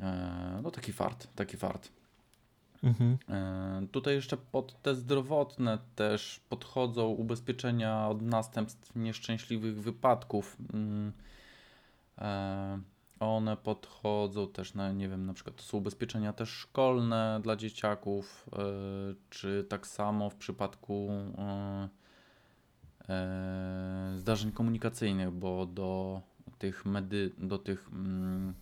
e, 0.00 0.60
no 0.62 0.70
taki 0.70 0.92
fart, 0.92 1.28
taki 1.34 1.56
fart. 1.56 1.88
Mhm. 2.84 3.18
E, 3.28 3.86
tutaj 3.92 4.14
jeszcze 4.14 4.36
pod 4.36 4.82
te 4.82 4.94
zdrowotne 4.94 5.78
też 5.94 6.40
podchodzą 6.48 7.08
ubezpieczenia 7.08 8.08
od 8.08 8.22
następstw 8.22 8.96
nieszczęśliwych 8.96 9.80
wypadków. 9.80 10.56
Mm, 10.74 11.12
e, 12.18 12.80
one 13.20 13.56
podchodzą 13.56 14.48
też 14.48 14.74
na, 14.74 14.92
nie 14.92 15.08
wiem, 15.08 15.26
na 15.26 15.32
przykład 15.34 15.56
to 15.56 15.62
są 15.62 15.78
ubezpieczenia 15.78 16.32
też 16.32 16.48
szkolne 16.48 17.40
dla 17.42 17.56
dzieciaków, 17.56 18.46
e, 18.52 18.58
czy 19.30 19.66
tak 19.68 19.86
samo 19.86 20.30
w 20.30 20.36
przypadku 20.36 21.08
zdarzeń 24.16 24.52
komunikacyjnych, 24.52 25.30
bo 25.30 25.66
do 25.66 26.20
tych 26.58 26.86
medy, 26.86 27.30
do 27.38 27.58
tych 27.58 27.88
mm, 27.92 28.54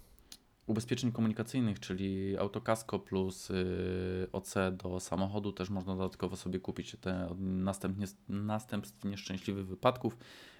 ubezpieczeń 0.67 1.13
komunikacyjnych, 1.13 1.81
czyli 1.81 2.39
autokasko 2.39 2.99
plus 2.99 3.51
y, 3.51 4.29
OC 4.33 4.55
do 4.73 5.01
samochodu 5.01 5.53
też 5.53 5.71
można 5.71 5.97
dodatkowo 5.97 6.37
sobie 6.37 6.61
kupić 6.61 6.97
te 7.01 7.35
następnie, 7.39 8.07
następstw 8.29 9.05
nieszczęśliwych 9.05 9.67
wypadków, 9.67 10.17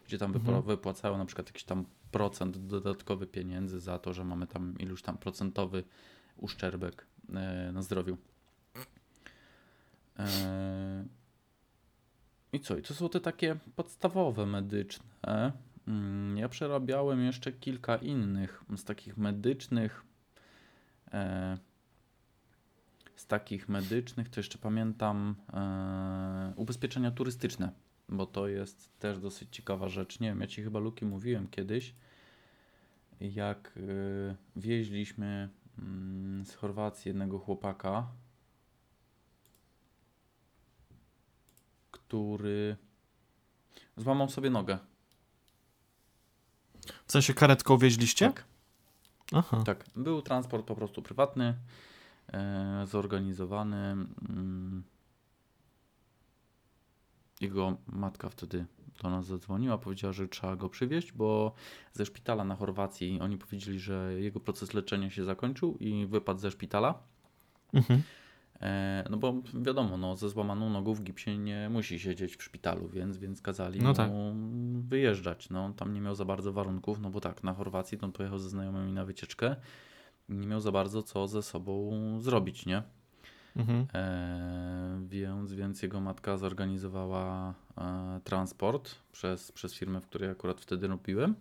gdzie 0.07 0.19
tam 0.19 0.37
Mhm. 0.37 0.63
wypłacają 0.63 1.19
na 1.19 1.25
przykład 1.25 1.47
jakiś 1.47 1.65
tam 1.65 1.85
procent 2.11 2.59
dodatkowy 2.67 3.27
pieniędzy 3.27 3.81
za 3.81 3.99
to, 3.99 4.13
że 4.13 4.25
mamy 4.25 4.47
tam 4.47 4.75
iluś 4.79 5.03
tam 5.03 5.19
procentowy 5.19 5.85
uszczerbek 6.37 7.07
e, 7.35 7.71
na 7.73 7.83
zdrowiu. 7.83 8.17
E, 10.19 11.05
I 12.53 12.61
co? 12.61 12.77
I 12.77 12.83
to 12.83 12.95
są 12.95 13.09
te 13.09 13.21
takie 13.21 13.57
podstawowe 13.77 14.47
medyczne. 14.47 15.53
Mm, 15.89 16.37
Ja 16.39 16.49
przerabiałem 16.49 17.21
jeszcze 17.21 17.53
kilka 17.53 17.97
innych 17.97 18.65
z 18.77 18.85
takich 18.85 19.17
medycznych. 19.17 20.05
E, 21.13 21.59
z 23.17 23.27
takich 23.27 23.69
medycznych 23.69 24.29
to 24.29 24.41
jeszcze 24.41 24.59
pamiętam 24.59 25.35
e, 25.53 26.53
ubezpieczenia 26.57 27.11
turystyczne, 27.11 27.73
bo 28.09 28.27
to 28.27 28.49
jest 28.49 28.99
też 28.99 29.19
dosyć 29.19 29.57
ciekawa 29.57 29.89
rzecz. 29.89 30.21
Nie 30.21 30.29
wiem, 30.29 30.41
ja 30.41 30.47
ci 30.47 30.63
chyba 30.63 30.79
Luki 30.79 31.05
mówiłem 31.05 31.49
kiedyś, 31.49 31.95
jak 33.21 33.75
e, 33.77 34.37
wieźliśmy 34.57 35.49
mm, 35.79 36.47
z 36.47 36.55
Chorwacji 36.55 37.09
jednego 37.09 37.39
chłopaka, 37.39 38.07
który 41.91 42.77
złamał 43.97 44.29
sobie 44.29 44.51
nogę. 44.51 44.79
W 47.07 47.13
sensie 47.13 47.35
karetką 47.35 47.79
wieźliście? 47.79 48.27
Tak. 48.27 48.45
Aha. 49.33 49.63
Tak, 49.67 49.85
był 49.97 50.23
transport 50.23 50.67
po 50.67 50.75
prostu 50.75 51.03
prywatny, 51.03 51.55
e, 52.33 52.85
zorganizowany. 52.87 53.77
Mm. 54.29 54.83
Jego 57.41 57.77
matka 57.87 58.29
wtedy 58.29 58.67
do 59.03 59.11
nas 59.11 59.27
zadzwoniła, 59.27 59.79
powiedziała, 59.79 60.13
że 60.13 60.29
trzeba 60.29 60.57
go 60.57 60.69
przywieźć, 60.69 61.13
bo 61.13 61.53
ze 61.93 62.07
szpitala 62.07 62.45
na 62.45 62.57
Chorwacji 62.57 63.21
oni 63.21 63.39
powiedzieli, 63.39 63.81
że 63.81 64.13
jego 64.21 64.41
proces 64.41 64.75
leczenia 64.75 65.11
się 65.11 65.25
zakończył 65.25 65.77
i 65.81 66.07
wypadł 66.07 66.41
ze 66.41 66.51
szpitala. 66.51 66.99
Mhm. 67.75 68.03
E, 68.63 69.05
no 69.11 69.17
bo 69.17 69.35
wiadomo, 69.55 69.97
no, 69.97 70.17
ze 70.17 70.29
złamaną 70.29 70.71
nogą 70.71 70.95
w 70.95 71.03
gipsie 71.03 71.39
nie 71.39 71.69
musi 71.69 71.99
siedzieć 72.01 72.37
w 72.37 72.43
szpitalu, 72.43 72.89
więc, 72.89 73.19
więc 73.19 73.43
kazali 73.43 73.81
No 73.81 73.89
mu 73.89 73.95
tak. 73.95 74.11
wyjeżdżać. 74.89 75.51
No, 75.51 75.73
tam 75.77 75.95
nie 75.95 76.01
miał 76.01 76.15
za 76.15 76.25
bardzo 76.25 76.53
warunków, 76.53 77.01
no 77.01 77.11
bo 77.11 77.21
tak, 77.21 77.45
na 77.45 77.55
Chorwacji 77.55 77.99
to 77.99 78.07
on 78.07 78.13
pojechał 78.13 78.39
ze 78.39 78.49
znajomymi 78.49 78.93
na 78.93 79.05
wycieczkę 79.05 79.57
nie 80.29 80.47
miał 80.47 80.61
za 80.61 80.73
bardzo 80.73 81.03
co 81.03 81.29
ze 81.29 81.43
sobą 81.43 81.93
zrobić, 82.21 82.67
nie? 82.67 82.83
Mhm. 83.57 83.87
E, 83.95 85.01
więc, 85.09 85.53
więc 85.53 85.83
jego 85.83 86.01
matka 86.01 86.37
zorganizowała 86.37 87.55
e, 87.79 88.21
transport 88.25 88.95
przez, 89.13 89.53
przez 89.53 89.75
firmę, 89.75 90.01
w 90.01 90.07
której 90.07 90.31
akurat 90.31 90.61
wtedy 90.61 90.87
robiłem. 90.87 91.35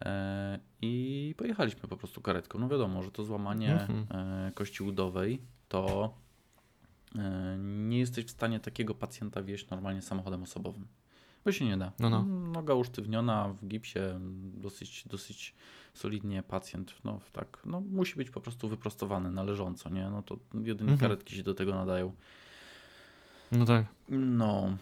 E, 0.00 0.58
I 0.82 1.34
pojechaliśmy 1.38 1.88
po 1.88 1.96
prostu 1.96 2.20
karetką. 2.20 2.58
No 2.58 2.68
wiadomo, 2.68 3.02
że 3.02 3.10
to 3.10 3.24
złamanie 3.24 3.72
Mhm. 3.72 4.06
e, 4.10 4.52
kości 4.52 4.82
udowej 4.82 5.40
to 5.68 6.14
nie 7.58 7.98
jesteś 7.98 8.24
w 8.24 8.30
stanie 8.30 8.60
takiego 8.60 8.94
pacjenta 8.94 9.42
wieźć 9.42 9.70
normalnie 9.70 10.02
samochodem 10.02 10.42
osobowym. 10.42 10.86
Bo 11.44 11.52
się 11.52 11.64
nie 11.64 11.76
da. 11.76 11.92
No, 11.98 12.10
no. 12.10 12.22
Noga 12.24 12.74
usztywniona 12.74 13.48
w 13.48 13.66
gipsie, 13.66 14.00
dosyć, 14.54 15.08
dosyć 15.08 15.54
solidnie 15.94 16.42
pacjent, 16.42 16.94
no 17.04 17.20
tak, 17.32 17.62
no 17.64 17.80
musi 17.80 18.16
być 18.16 18.30
po 18.30 18.40
prostu 18.40 18.68
wyprostowany 18.68 19.30
należąco, 19.30 19.90
nie? 19.90 20.10
No 20.10 20.22
to 20.22 20.38
jedynie 20.54 20.92
Mhm. 20.92 20.98
karetki 20.98 21.36
się 21.36 21.42
do 21.42 21.54
tego 21.54 21.74
nadają. 21.74 22.12
No 23.52 23.64
tak. 23.64 23.86
No. 24.08 24.76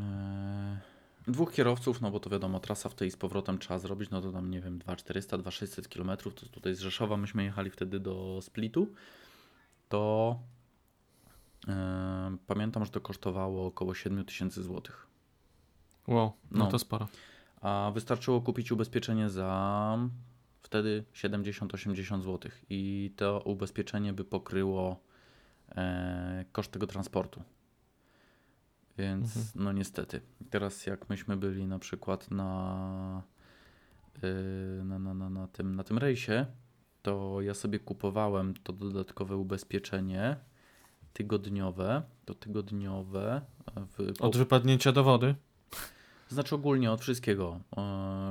E, 0.00 0.78
dwóch 1.26 1.52
kierowców, 1.52 2.00
no 2.00 2.10
bo 2.10 2.20
to 2.20 2.30
wiadomo, 2.30 2.60
trasa 2.60 2.88
w 2.88 2.94
tej 2.94 3.10
z 3.10 3.16
powrotem 3.16 3.58
trzeba 3.58 3.78
zrobić, 3.78 4.10
no 4.10 4.20
to 4.20 4.32
tam 4.32 4.50
nie 4.50 4.60
wiem, 4.60 4.78
2400, 4.78 5.38
2600 5.38 5.88
km, 5.88 6.18
to 6.34 6.46
tutaj 6.46 6.74
z 6.74 6.80
Rzeszowa 6.80 7.16
myśmy 7.16 7.44
jechali 7.44 7.70
wtedy 7.70 8.00
do 8.00 8.38
Splitu, 8.42 8.88
to 9.88 10.38
e, 10.40 10.53
pamiętam, 12.46 12.84
że 12.84 12.90
to 12.90 13.00
kosztowało 13.00 13.66
około 13.66 13.94
7000 13.94 14.62
zł. 14.62 14.82
Wow, 16.08 16.32
no, 16.50 16.64
No. 16.64 16.70
to 16.70 16.78
sporo. 16.78 17.08
A 17.60 17.90
wystarczyło 17.94 18.40
kupić 18.40 18.72
ubezpieczenie 18.72 19.30
za 19.30 19.98
wtedy 20.62 21.04
70-80 21.14 22.22
zł 22.22 22.50
i 22.70 23.12
to 23.16 23.40
ubezpieczenie 23.44 24.12
by 24.12 24.24
pokryło 24.24 25.00
e, 25.76 26.44
koszt 26.52 26.70
tego 26.70 26.86
transportu. 26.86 27.42
Więc 28.98 29.36
Mhm. 29.36 29.64
no 29.64 29.72
niestety. 29.72 30.20
Teraz 30.50 30.86
jak 30.86 31.08
myśmy 31.10 31.36
byli 31.36 31.66
na 31.66 31.78
przykład 31.78 32.30
na, 32.30 33.22
y, 34.80 34.84
na, 34.84 34.98
na, 34.98 35.14
na, 35.14 35.30
na, 35.30 35.48
tym, 35.48 35.76
na 35.76 35.84
tym 35.84 35.98
rejsie, 35.98 36.46
to 37.02 37.40
ja 37.40 37.54
sobie 37.54 37.78
kupowałem 37.78 38.54
to 38.54 38.72
dodatkowe 38.72 39.36
ubezpieczenie 39.36 40.36
tygodniowe, 41.14 42.02
to 42.24 42.34
tygodniowe 42.34 43.40
w, 43.76 44.12
po, 44.18 44.24
Od 44.26 44.36
wypadnięcia 44.36 44.92
do 44.92 45.04
wody. 45.04 45.34
znaczy 46.28 46.54
ogólnie 46.54 46.92
od 46.92 47.00
wszystkiego. 47.00 47.60
E, 47.76 47.80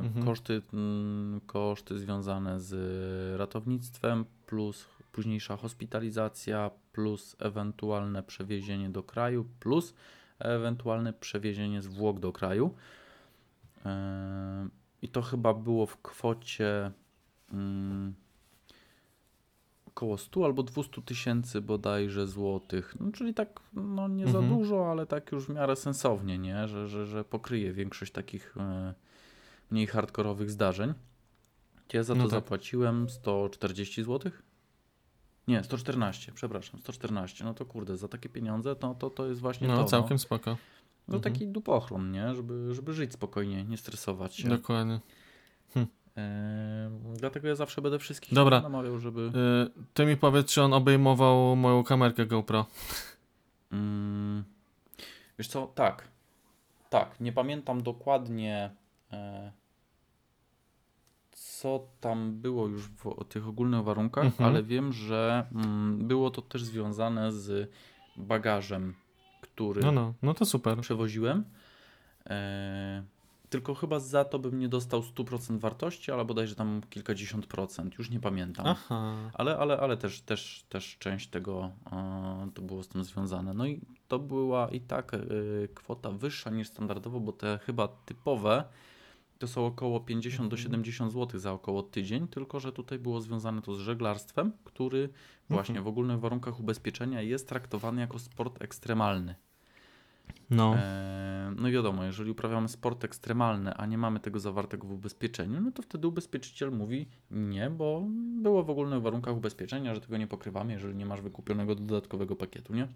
Mhm. 0.05 0.25
Koszty, 0.25 0.61
mm, 0.73 1.41
koszty 1.45 1.99
związane 1.99 2.59
z 2.59 2.73
ratownictwem, 3.39 4.25
plus 4.45 4.85
późniejsza 5.11 5.57
hospitalizacja, 5.57 6.71
plus 6.91 7.35
ewentualne 7.39 8.23
przewiezienie 8.23 8.89
do 8.89 9.03
kraju, 9.03 9.45
plus 9.59 9.93
ewentualne 10.39 11.13
przewiezienie 11.13 11.81
zwłok 11.81 12.19
do 12.19 12.31
kraju. 12.33 12.73
E, 13.85 14.67
I 15.01 15.07
to 15.09 15.21
chyba 15.21 15.53
było 15.53 15.85
w 15.85 16.01
kwocie 16.01 16.91
mm, 17.51 18.13
około 19.95 20.17
100 20.17 20.45
albo 20.45 20.63
200 20.63 21.01
tysięcy 21.01 21.61
bodajże 21.61 22.27
złotych. 22.27 22.95
No, 22.99 23.11
czyli 23.11 23.33
tak 23.33 23.59
no, 23.73 24.07
nie 24.07 24.27
za 24.27 24.39
Mhm. 24.39 24.57
dużo, 24.59 24.91
ale 24.91 25.05
tak 25.05 25.31
już 25.31 25.45
w 25.45 25.49
miarę 25.49 25.75
sensownie, 25.75 26.37
nie? 26.37 26.67
Że, 26.67 26.87
że, 26.87 27.05
że 27.05 27.23
pokryje 27.23 27.73
większość 27.73 28.11
takich 28.11 28.57
e, 28.57 28.93
mniej 29.71 29.87
hardkorowych 29.87 30.51
zdarzeń. 30.51 30.93
Ja 31.93 32.03
za 32.03 32.13
to 32.13 32.17
No 32.17 32.23
tak. 32.23 32.31
zapłaciłem 32.31 33.09
140 33.09 34.03
zł? 34.03 34.31
Nie, 35.47 35.63
114, 35.63 36.31
przepraszam, 36.31 36.79
114. 36.79 37.43
No 37.43 37.53
to 37.53 37.65
kurde, 37.65 37.97
za 37.97 38.07
takie 38.07 38.29
pieniądze 38.29 38.75
to, 38.75 38.95
to, 38.95 39.09
to 39.09 39.25
jest 39.27 39.41
właśnie 39.41 39.67
No, 39.67 39.77
to. 39.77 39.83
całkiem 39.83 40.19
spoko. 40.19 40.51
No, 40.51 40.57
no 41.07 41.15
Mhm. 41.17 41.33
taki 41.33 41.47
dupochron, 41.47 42.11
nie? 42.11 42.35
Żeby, 42.35 42.73
żeby 42.73 42.93
żyć 42.93 43.13
spokojnie, 43.13 43.63
nie 43.63 43.77
stresować 43.77 44.35
się. 44.35 44.49
Dokładnie. 44.49 44.99
E, 45.75 45.85
dlatego 47.17 47.47
ja 47.47 47.55
zawsze 47.55 47.81
będę 47.81 47.99
wszystkich 47.99 48.33
Dobra. 48.33 48.61
namawiał, 48.61 48.99
żeby... 48.99 49.21
Y, 49.21 49.83
ty 49.93 50.05
mi 50.05 50.17
powiedz, 50.17 50.47
czy 50.51 50.61
on 50.61 50.73
obejmował 50.73 51.55
moją 51.55 51.83
kamerkę 51.83 52.25
GoPro. 52.25 52.65
Mm, 53.71 54.43
wiesz 55.39 55.47
co, 55.47 55.67
tak. 55.67 56.07
Tak, 56.89 57.19
nie 57.19 57.31
pamiętam 57.31 57.83
dokładnie 57.83 58.71
e, 59.13 59.51
co 61.31 61.87
tam 61.99 62.33
było 62.41 62.67
już 62.67 62.87
w 62.87 63.07
o 63.07 63.23
tych 63.23 63.47
ogólnych 63.47 63.83
warunkach, 63.83 64.25
Mhm. 64.25 64.49
ale 64.49 64.63
wiem, 64.63 64.93
że 64.93 65.47
mm, 65.55 66.07
było 66.07 66.31
to 66.31 66.41
też 66.41 66.63
związane 66.63 67.31
z 67.31 67.71
bagażem, 68.17 68.93
który 69.41 69.81
No, 69.81 69.91
no, 69.91 70.13
no 70.21 70.33
to 70.33 70.45
super. 70.45 70.81
przewoziłem. 70.81 71.43
E, 72.25 73.03
tylko 73.53 73.75
chyba 73.75 73.99
za 73.99 74.25
to 74.25 74.39
bym 74.39 74.59
nie 74.59 74.69
dostał 74.69 75.01
100% 75.01 75.59
wartości, 75.59 76.11
ale 76.11 76.25
bodajże 76.25 76.55
tam 76.55 76.81
kilkadziesiąt 76.89 77.47
procent, 77.47 77.97
już 77.97 78.09
nie 78.09 78.19
pamiętam. 78.19 78.65
Aha. 78.67 79.15
Ale, 79.33 79.57
ale, 79.57 79.79
ale 79.79 79.97
też, 79.97 80.21
też, 80.21 80.65
też 80.69 80.97
część 80.99 81.27
tego 81.27 81.71
e, 81.91 82.49
to 82.53 82.61
było 82.61 82.83
z 82.83 82.87
tym 82.87 83.03
związane. 83.03 83.53
No 83.53 83.65
i 83.65 83.81
to 84.07 84.19
była 84.19 84.69
i 84.69 84.81
tak 84.81 85.13
e, 85.13 85.17
kwota 85.73 86.11
wyższa 86.11 86.49
niż 86.49 86.67
standardowo, 86.67 87.19
bo 87.19 87.31
te 87.31 87.59
chyba 87.65 87.87
typowe 87.87 88.63
to 89.39 89.47
są 89.47 89.65
około 89.65 89.99
50 89.99 90.49
do 90.49 90.55
Mhm. 90.55 90.63
70 90.63 91.11
zł 91.13 91.39
za 91.39 91.51
około 91.51 91.83
tydzień, 91.83 92.27
tylko 92.27 92.59
że 92.59 92.71
tutaj 92.71 92.99
było 92.99 93.21
związane 93.21 93.61
to 93.61 93.75
z 93.75 93.79
żeglarstwem, 93.79 94.51
który 94.63 95.09
właśnie 95.49 95.77
Mhm. 95.77 95.83
w 95.85 95.87
ogólnych 95.87 96.19
warunkach 96.19 96.59
ubezpieczenia 96.59 97.21
jest 97.21 97.49
traktowany 97.49 98.01
jako 98.01 98.19
sport 98.19 98.61
ekstremalny. 98.61 99.35
No. 100.49 100.75
E, 100.75 101.42
no 101.57 101.71
wiadomo, 101.71 102.03
jeżeli 102.03 102.31
uprawiamy 102.31 102.67
sport 102.69 103.03
ekstremalny, 103.05 103.73
a 103.73 103.85
nie 103.85 103.97
mamy 103.97 104.19
tego 104.19 104.39
zawartego 104.39 104.87
w 104.87 104.91
ubezpieczeniu, 104.91 105.61
no 105.61 105.71
to 105.71 105.81
wtedy 105.81 106.07
ubezpieczyciel 106.07 106.71
mówi 106.71 107.07
nie, 107.31 107.69
bo 107.69 108.03
było 108.41 108.63
w 108.63 108.69
ogólnych 108.69 109.01
warunkach 109.01 109.35
ubezpieczenia, 109.37 109.95
że 109.95 110.01
tego 110.01 110.17
nie 110.17 110.27
pokrywamy, 110.27 110.73
jeżeli 110.73 110.95
nie 110.95 111.05
masz 111.05 111.21
wykupionego 111.21 111.75
dodatkowego 111.75 112.35
pakietu, 112.35 112.73
nie? 112.75 112.87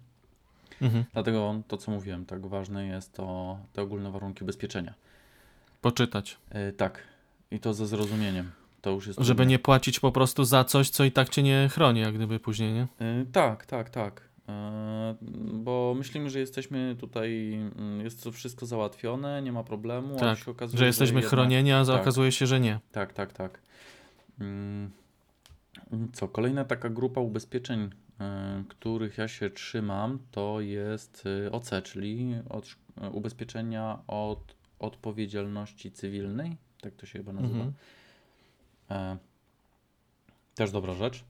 Mhm. 0.82 1.04
Dlatego 1.12 1.62
to, 1.68 1.76
co 1.76 1.90
mówiłem, 1.90 2.26
tak 2.26 2.46
ważne 2.46 2.86
jest 2.86 3.12
to 3.14 3.58
te 3.72 3.82
ogólne 3.82 4.10
warunki 4.10 4.44
ubezpieczenia. 4.44 4.94
Poczytać. 5.80 6.38
E, 6.50 6.72
tak, 6.72 7.02
i 7.50 7.60
to 7.60 7.74
ze 7.74 7.86
zrozumieniem. 7.86 8.50
To 8.80 8.90
już 8.90 9.06
jest 9.06 9.18
Żeby 9.18 9.36
trudne. 9.38 9.46
nie 9.50 9.58
płacić 9.58 10.00
po 10.00 10.12
prostu 10.12 10.44
za 10.44 10.64
coś, 10.64 10.90
co 10.90 11.04
i 11.04 11.12
tak 11.12 11.28
cię 11.28 11.42
nie 11.42 11.68
chroni, 11.72 12.00
jak 12.00 12.14
gdyby 12.14 12.40
później, 12.40 12.72
nie? 12.72 12.82
E, 13.00 13.24
Tak, 13.32 13.66
tak, 13.66 13.90
tak. 13.90 14.27
E, 14.48 15.14
Bo 15.52 15.94
myślimy, 15.98 16.30
że 16.30 16.38
jesteśmy 16.40 16.96
tutaj, 17.00 17.54
mm, 17.54 18.00
jest 18.00 18.24
to 18.24 18.32
wszystko 18.32 18.66
załatwione, 18.66 19.42
nie 19.42 19.52
ma 19.52 19.64
problemu, 19.64 20.16
Tak, 20.18 20.38
się 20.38 20.50
okazuje, 20.50 20.78
Że 20.78 20.86
jesteśmy 20.86 21.14
jednak- 21.20 21.30
chronieni, 21.30 21.72
a 21.72 21.84
tak. 21.84 22.00
okazuje 22.00 22.32
się, 22.32 22.46
że 22.46 22.60
nie. 22.60 22.80
Tak, 22.92 23.12
tak, 23.12 23.32
tak. 23.32 23.60
Mm, 24.40 24.90
Co, 26.12 26.28
kolejna 26.28 26.64
taka 26.64 26.90
grupa 26.90 27.20
ubezpieczeń, 27.20 27.80
y, 27.82 28.64
których 28.68 29.18
ja 29.18 29.28
się 29.28 29.50
trzymam, 29.50 30.18
to 30.30 30.60
jest 30.60 31.24
y, 31.46 31.50
OC, 31.52 31.70
czyli 31.82 32.34
od, 32.48 32.66
y, 32.66 33.10
ubezpieczenia 33.10 33.98
od 34.06 34.54
odpowiedzialności 34.78 35.92
cywilnej, 35.92 36.56
tak 36.80 36.94
to 36.94 37.06
się 37.06 37.18
chyba 37.18 37.32
nazywa. 37.32 37.64
Mhm. 37.64 37.72
E, 38.90 39.18
Też 40.54 40.70
dobra 40.70 40.94
rzecz. 40.94 41.24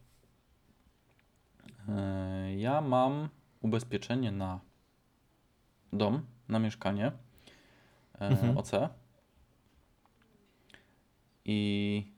E, 1.89 2.55
Ja 2.57 2.81
mam 2.81 3.29
ubezpieczenie 3.61 4.33
na 4.33 4.61
dom, 5.93 6.23
na 6.49 6.59
mieszkanie 6.59 7.13
e, 8.21 8.29
Mhm. 8.29 8.59
OC. 8.59 8.71
I 11.45 12.13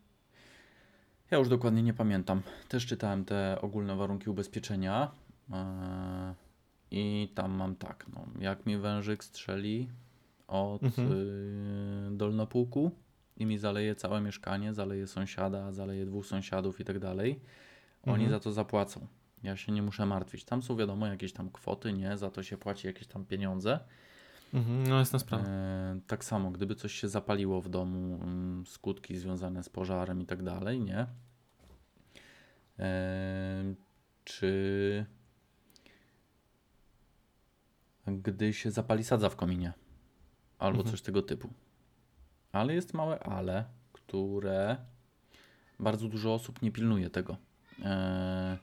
ja 1.30 1.38
już 1.38 1.48
dokładnie 1.48 1.82
nie 1.82 1.94
pamiętam. 1.94 2.42
Też 2.68 2.86
czytałem 2.86 3.24
te 3.24 3.58
ogólne 3.60 3.96
warunki 3.96 4.30
ubezpieczenia. 4.30 5.10
e, 5.52 6.34
I 6.90 7.32
tam 7.34 7.52
mam 7.52 7.76
tak, 7.76 8.06
no, 8.14 8.26
jak 8.40 8.66
mi 8.66 8.76
wężyk 8.78 9.24
strzeli 9.24 9.88
od 10.48 10.82
Mhm. 10.82 11.12
y, 11.12 12.16
dolnopółku 12.16 12.90
i 13.36 13.46
mi 13.46 13.58
zaleje 13.58 13.94
całe 13.94 14.20
mieszkanie, 14.20 14.74
zaleje 14.74 15.06
sąsiada, 15.06 15.72
zaleje 15.72 16.06
dwóch 16.06 16.26
sąsiadów 16.26 16.80
i 16.80 16.84
tak 16.84 16.98
dalej, 16.98 17.40
oni 18.02 18.12
Mhm. 18.24 18.30
za 18.30 18.40
to 18.40 18.52
zapłacą. 18.52 19.06
Ja 19.42 19.56
się 19.56 19.72
nie 19.72 19.82
muszę 19.82 20.06
martwić. 20.06 20.44
Tam 20.44 20.62
są 20.62 20.76
wiadomo 20.76 21.06
jakieś 21.06 21.32
tam 21.32 21.50
kwoty, 21.50 21.92
nie? 21.92 22.16
Za 22.18 22.30
to 22.30 22.42
się 22.42 22.56
płaci 22.56 22.86
jakieś 22.86 23.06
tam 23.06 23.24
pieniądze. 23.24 23.80
Mhm. 24.54 24.86
No 24.86 24.98
jasna 24.98 25.18
sprawa. 25.18 25.44
E, 25.44 26.00
tak 26.06 26.24
samo, 26.24 26.50
gdyby 26.50 26.74
coś 26.74 26.92
się 26.94 27.08
zapaliło 27.08 27.60
w 27.60 27.68
domu, 27.68 28.18
mm, 28.22 28.66
skutki 28.66 29.16
związane 29.16 29.62
z 29.62 29.68
pożarem 29.68 30.20
i 30.20 30.26
tak 30.26 30.42
dalej, 30.42 30.80
nie? 30.80 31.06
E, 32.78 33.74
czy 34.24 35.06
gdy 38.06 38.52
się 38.52 38.70
zapali 38.70 39.04
sadza 39.04 39.28
w 39.28 39.36
kominie 39.36 39.72
albo 40.58 40.78
Mhm. 40.78 40.90
coś 40.92 41.02
tego 41.02 41.22
typu. 41.22 41.50
Ale 42.52 42.74
jest 42.74 42.94
małe 42.94 43.18
ale, 43.20 43.64
które 43.92 44.76
bardzo 45.78 46.08
dużo 46.08 46.34
osób 46.34 46.62
nie 46.62 46.72
pilnuje 46.72 47.10
tego. 47.10 47.36
E, 47.82 48.58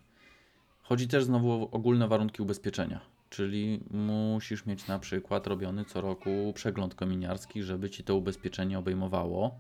chodzi 0.90 1.08
też 1.08 1.24
znowu 1.24 1.52
o 1.52 1.72
ogólne 1.72 2.08
warunki 2.08 2.42
ubezpieczenia, 2.42 3.00
czyli 3.30 3.80
musisz 3.92 4.66
mieć 4.66 4.88
na 4.88 5.00
przykład 5.00 5.48
robiony 5.48 5.86
co 5.86 6.02
roku 6.02 6.52
przegląd 6.56 6.96
kominiarski, 6.96 7.64
żeby 7.64 7.90
ci 7.90 8.04
to 8.04 8.16
ubezpieczenie 8.16 8.80
obejmowało 8.80 9.60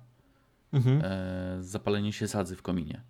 Mhm. 0.73 1.01
e, 1.03 1.63
zapalenie 1.63 2.13
się 2.13 2.27
sadzy 2.27 2.55
w 2.55 2.61
kominie. 2.61 3.01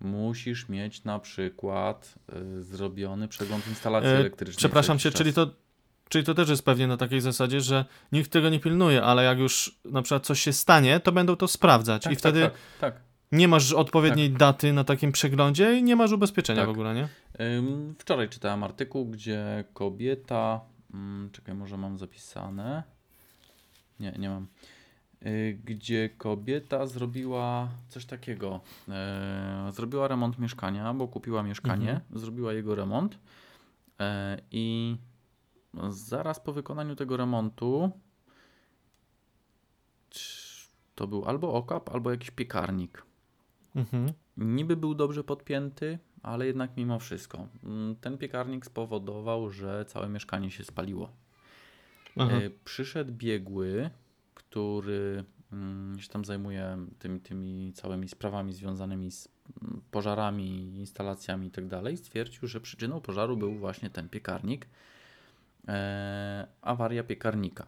Musisz 0.00 0.68
mieć 0.68 1.04
na 1.04 1.18
przykład 1.18 2.14
e, 2.32 2.62
zrobiony 2.62 3.28
przegląd 3.28 3.68
instalacji 3.68 4.10
E, 4.10 4.16
elektrycznej. 4.16 4.56
Przepraszam 4.58 4.98
cię, 4.98 5.10
czyli 5.10 5.32
to, 5.32 5.50
czyli 6.08 6.24
to 6.24 6.34
też 6.34 6.48
jest 6.48 6.64
pewnie 6.64 6.86
na 6.86 6.96
takiej 6.96 7.20
zasadzie, 7.20 7.60
że 7.60 7.84
nikt 8.12 8.30
tego 8.32 8.48
nie 8.48 8.60
pilnuje, 8.60 9.02
ale 9.02 9.24
jak 9.24 9.38
już 9.38 9.80
na 9.84 10.02
przykład 10.02 10.26
coś 10.26 10.40
się 10.40 10.52
stanie, 10.52 11.00
to 11.00 11.12
będą 11.12 11.36
to 11.36 11.48
sprawdzać 11.48 12.02
Tak, 12.04 12.12
i 12.12 12.16
wtedy 12.16 12.42
Tak, 12.42 12.52
tak, 12.52 12.92
tak. 12.92 13.02
Nie 13.32 13.48
masz 13.48 13.72
odpowiedniej 13.72 14.30
daty 14.30 14.72
na 14.72 14.84
takim 14.84 15.12
przeglądzie 15.12 15.78
i 15.78 15.82
nie 15.82 15.96
masz 15.96 16.12
ubezpieczenia 16.12 16.60
Tak. 16.60 16.68
w 16.68 16.70
ogóle, 16.72 16.94
nie? 16.94 17.08
Ym, 17.58 17.94
Wczoraj 17.98 18.28
czytałem 18.28 18.62
artykuł, 18.64 19.06
gdzie 19.06 19.64
kobieta. 19.74 20.60
mm, 20.94 21.30
Czekaj, 21.32 21.54
może 21.54 21.76
mam 21.76 21.98
zapisane. 21.98 22.82
Nie, 24.00 24.12
nie 24.18 24.28
mam. 24.28 24.46
Y, 25.26 25.58
Gdzie 25.64 26.08
kobieta 26.08 26.86
zrobiła 26.86 27.68
coś 27.88 28.04
takiego. 28.04 28.60
E, 28.88 29.70
Zrobiła 29.72 30.08
remont 30.08 30.38
mieszkania, 30.38 30.94
bo 30.94 31.08
kupiła 31.08 31.42
mieszkanie, 31.42 32.00
zrobiła 32.14 32.52
jego 32.52 32.74
remont. 32.74 33.18
e, 34.00 34.38
I 34.50 34.96
zaraz 35.90 36.40
po 36.40 36.52
wykonaniu 36.52 36.96
tego 36.96 37.16
remontu 37.16 37.90
to 40.94 41.06
był 41.06 41.24
albo 41.24 41.52
okap, 41.54 41.90
albo 41.94 42.10
jakiś 42.10 42.30
piekarnik. 42.30 43.02
Mhm. 43.76 44.12
Niby 44.36 44.76
był 44.76 44.94
dobrze 44.94 45.24
podpięty, 45.24 45.98
ale 46.22 46.46
jednak 46.46 46.76
mimo 46.76 46.98
wszystko. 46.98 47.48
mm, 47.64 47.96
Ten 47.96 48.18
piekarnik 48.18 48.66
spowodował, 48.66 49.50
że 49.50 49.84
całe 49.84 50.08
mieszkanie 50.08 50.50
się 50.50 50.64
spaliło. 50.64 51.12
Aha. 52.16 52.36
E, 52.36 52.50
Przyszedł 52.64 53.12
biegły, 53.12 53.90
który 54.34 55.24
mm, 55.52 55.98
się 56.00 56.08
tam 56.08 56.24
zajmuje 56.24 56.86
tymi, 56.98 57.20
tymi 57.20 57.72
całymi 57.72 58.08
sprawami 58.08 58.52
związanymi 58.52 59.10
z 59.10 59.28
mm, 59.62 59.82
pożarami, 59.90 60.76
instalacjami 60.78 61.46
itd. 61.46 61.96
Stwierdził, 61.96 62.48
że 62.48 62.60
przyczyną 62.60 63.00
pożaru 63.00 63.36
był 63.36 63.54
właśnie 63.54 63.90
ten 63.90 64.08
piekarnik. 64.08 64.66
E, 65.68 66.46
awaria 66.62 67.04
piekarnika. 67.04 67.66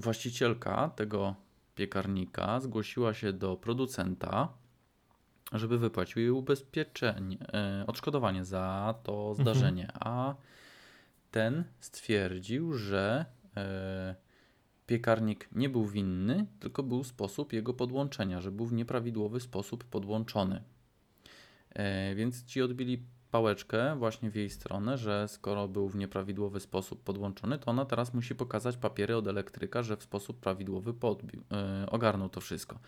Właścicielka 0.00 0.88
tego 0.88 1.34
piekarnika 1.74 2.60
zgłosiła 2.60 3.14
się 3.14 3.32
do 3.32 3.56
producenta, 3.56 4.48
żeby 5.52 5.78
wypłacił 5.78 6.22
jej 6.22 6.30
ubezpieczenie, 6.30 7.38
e, 7.52 7.84
odszkodowanie 7.86 8.44
za 8.44 8.94
to 9.02 9.34
zdarzenie, 9.34 9.88
a 10.00 10.34
ten 11.30 11.64
stwierdził, 11.80 12.74
że 12.74 13.24
e, 13.56 14.14
piekarnik 14.86 15.48
nie 15.52 15.68
był 15.68 15.86
winny, 15.86 16.46
tylko 16.60 16.82
był 16.82 17.04
sposób 17.04 17.52
jego 17.52 17.74
podłączenia, 17.74 18.40
że 18.40 18.52
był 18.52 18.66
w 18.66 18.72
nieprawidłowy 18.72 19.40
sposób 19.40 19.84
podłączony. 19.84 20.62
E, 21.70 22.14
więc 22.14 22.44
ci 22.44 22.62
odbili 22.62 23.02
pałeczkę 23.30 23.96
właśnie 23.96 24.30
w 24.30 24.36
jej 24.36 24.50
stronę, 24.50 24.98
że 24.98 25.28
skoro 25.28 25.68
był 25.68 25.88
w 25.88 25.96
nieprawidłowy 25.96 26.60
sposób 26.60 27.02
podłączony, 27.02 27.58
to 27.58 27.70
ona 27.70 27.84
teraz 27.84 28.14
musi 28.14 28.34
pokazać 28.34 28.76
papiery 28.76 29.16
od 29.16 29.26
elektryka, 29.26 29.82
że 29.82 29.96
w 29.96 30.02
sposób 30.02 30.40
prawidłowy 30.40 30.94
podbił, 30.94 31.42
e, 31.52 31.86
ogarnął 31.90 32.28
to 32.28 32.40
wszystko. 32.40 32.78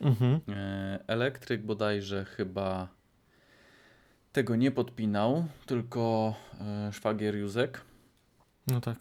Mhm. 0.00 0.40
E, 0.48 1.04
Elektryk 1.06 1.62
bodajże 1.62 2.24
chyba 2.24 2.88
tego 4.32 4.56
nie 4.56 4.70
podpinał, 4.70 5.46
tylko 5.66 6.34
e, 6.60 6.92
szwagier 6.92 7.36
Józek. 7.36 7.80
No 8.66 8.80
tak. 8.80 8.96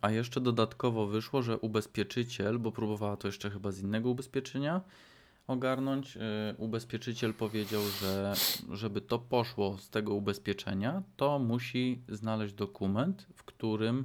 A 0.00 0.10
jeszcze 0.10 0.40
dodatkowo 0.40 1.06
wyszło, 1.06 1.42
że 1.42 1.58
ubezpieczyciel, 1.58 2.58
bo 2.58 2.72
próbowała 2.72 3.16
to 3.16 3.28
jeszcze 3.28 3.50
chyba 3.50 3.70
z 3.70 3.80
innego 3.80 4.08
ubezpieczenia 4.08 4.80
ogarnąć, 5.48 6.16
e, 6.16 6.54
ubezpieczyciel 6.58 7.34
powiedział, 7.34 7.82
że 8.00 8.34
żeby 8.72 9.00
to 9.00 9.18
poszło 9.18 9.78
z 9.78 9.90
tego 9.90 10.14
ubezpieczenia, 10.14 11.02
to 11.16 11.38
musi 11.38 12.02
znaleźć 12.08 12.54
dokument, 12.54 13.26
w 13.34 13.44
którym 13.44 14.04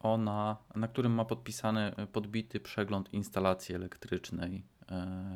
ona, 0.00 0.56
na 0.74 0.88
którym 0.88 1.12
ma 1.12 1.24
podpisany 1.24 1.96
e, 1.96 2.06
podbity 2.06 2.60
przegląd 2.60 3.14
instalacji 3.14 3.74
elektrycznej 3.74 4.56
e, 4.56 4.86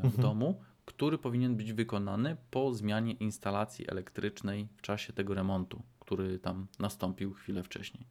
w 0.02 0.04
Mhm. 0.04 0.22
domu, 0.22 0.60
który 0.84 1.18
powinien 1.18 1.56
być 1.56 1.72
wykonany 1.72 2.36
po 2.50 2.74
zmianie 2.74 3.12
instalacji 3.12 3.90
elektrycznej 3.90 4.68
w 4.76 4.82
czasie 4.82 5.12
tego 5.12 5.34
remontu, 5.34 5.82
który 6.00 6.38
tam 6.38 6.66
nastąpił 6.78 7.34
chwilę 7.34 7.62
wcześniej. 7.62 8.06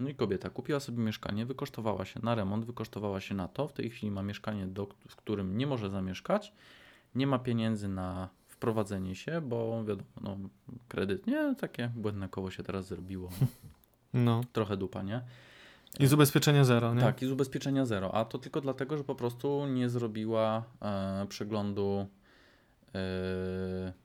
No 0.00 0.08
i 0.08 0.14
kobieta 0.14 0.50
kupiła 0.50 0.80
sobie 0.80 0.98
mieszkanie, 0.98 1.46
wykosztowała 1.46 2.04
się 2.04 2.20
na 2.22 2.34
remont, 2.34 2.64
wykosztowała 2.64 3.20
się 3.20 3.34
na 3.34 3.48
to. 3.48 3.68
W 3.68 3.72
tej 3.72 3.90
chwili 3.90 4.10
ma 4.10 4.22
mieszkanie, 4.22 4.66
do, 4.66 4.86
w 5.08 5.16
którym 5.16 5.58
nie 5.58 5.66
może 5.66 5.90
zamieszkać. 5.90 6.52
Nie 7.14 7.26
ma 7.26 7.38
pieniędzy 7.38 7.88
na 7.88 8.28
wprowadzenie 8.48 9.14
się, 9.14 9.40
bo 9.40 9.84
wiadomo, 9.84 10.08
no, 10.20 10.36
kredyt, 10.88 11.26
nie, 11.26 11.54
takie 11.54 11.90
błędne 11.96 12.28
koło 12.28 12.50
się 12.50 12.62
teraz 12.62 12.86
zrobiło. 12.86 13.30
No. 14.16 14.40
Trochę 14.52 14.76
dupa, 14.76 15.02
nie? 15.02 15.22
I 16.00 16.06
z 16.06 16.12
ubezpieczenia 16.12 16.64
zero, 16.64 16.94
nie? 16.94 17.00
Tak, 17.00 17.22
i 17.22 17.26
z 17.26 17.30
ubezpieczenia 17.30 17.86
zero. 17.86 18.14
A 18.14 18.24
to 18.24 18.38
tylko 18.38 18.60
dlatego, 18.60 18.98
że 18.98 19.04
po 19.04 19.14
prostu 19.14 19.66
nie 19.66 19.88
zrobiła 19.88 20.64
e, 20.82 21.26
przeglądu 21.28 22.06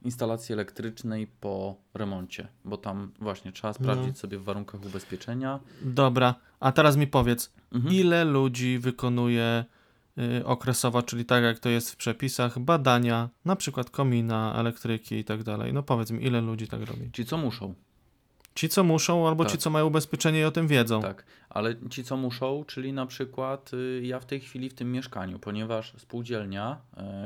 instalacji 0.02 0.52
elektrycznej 0.52 1.26
po 1.40 1.76
remoncie, 1.94 2.48
bo 2.64 2.76
tam 2.76 3.12
właśnie 3.20 3.52
trzeba 3.52 3.72
sprawdzić 3.72 4.08
No. 4.08 4.14
sobie 4.14 4.38
w 4.38 4.44
warunkach 4.44 4.84
ubezpieczenia. 4.84 5.60
Dobra, 5.82 6.34
a 6.60 6.72
teraz 6.72 6.96
mi 6.96 7.06
powiedz, 7.06 7.52
Mhm. 7.72 7.94
ile 7.94 8.24
ludzi 8.24 8.78
wykonuje 8.78 9.64
y, 10.40 10.46
okresowo, 10.46 11.02
czyli 11.02 11.24
tak 11.24 11.42
jak 11.44 11.58
to 11.58 11.68
jest 11.68 11.90
w 11.90 11.96
przepisach, 11.96 12.58
badania, 12.58 13.28
na 13.44 13.56
przykład 13.56 13.90
komina, 13.90 14.54
elektryki 14.56 15.14
i 15.16 15.24
tak 15.24 15.42
dalej. 15.42 15.72
No 15.72 15.82
powiedz 15.82 16.10
mi, 16.10 16.24
ile 16.24 16.40
ludzi 16.40 16.68
tak 16.68 16.80
robi? 16.80 17.10
Ci, 17.12 17.24
co 17.24 17.36
muszą. 17.36 17.74
Ci, 18.54 18.68
co 18.68 18.84
muszą, 18.84 19.28
albo 19.28 19.44
Tak. 19.44 19.52
ci, 19.52 19.58
co 19.58 19.70
mają 19.70 19.86
ubezpieczenie 19.86 20.40
i 20.40 20.44
o 20.44 20.50
tym 20.50 20.66
wiedzą. 20.68 21.02
Tak, 21.02 21.24
ale 21.50 21.74
ci 21.90 22.04
co 22.04 22.16
muszą, 22.16 22.64
czyli 22.66 22.92
na 22.92 23.06
przykład 23.06 23.70
y, 23.74 24.02
ja 24.04 24.20
w 24.20 24.26
tej 24.26 24.40
chwili 24.40 24.68
w 24.68 24.74
tym 24.74 24.92
mieszkaniu, 24.92 25.38
ponieważ 25.38 25.92
spółdzielnia, 25.98 26.76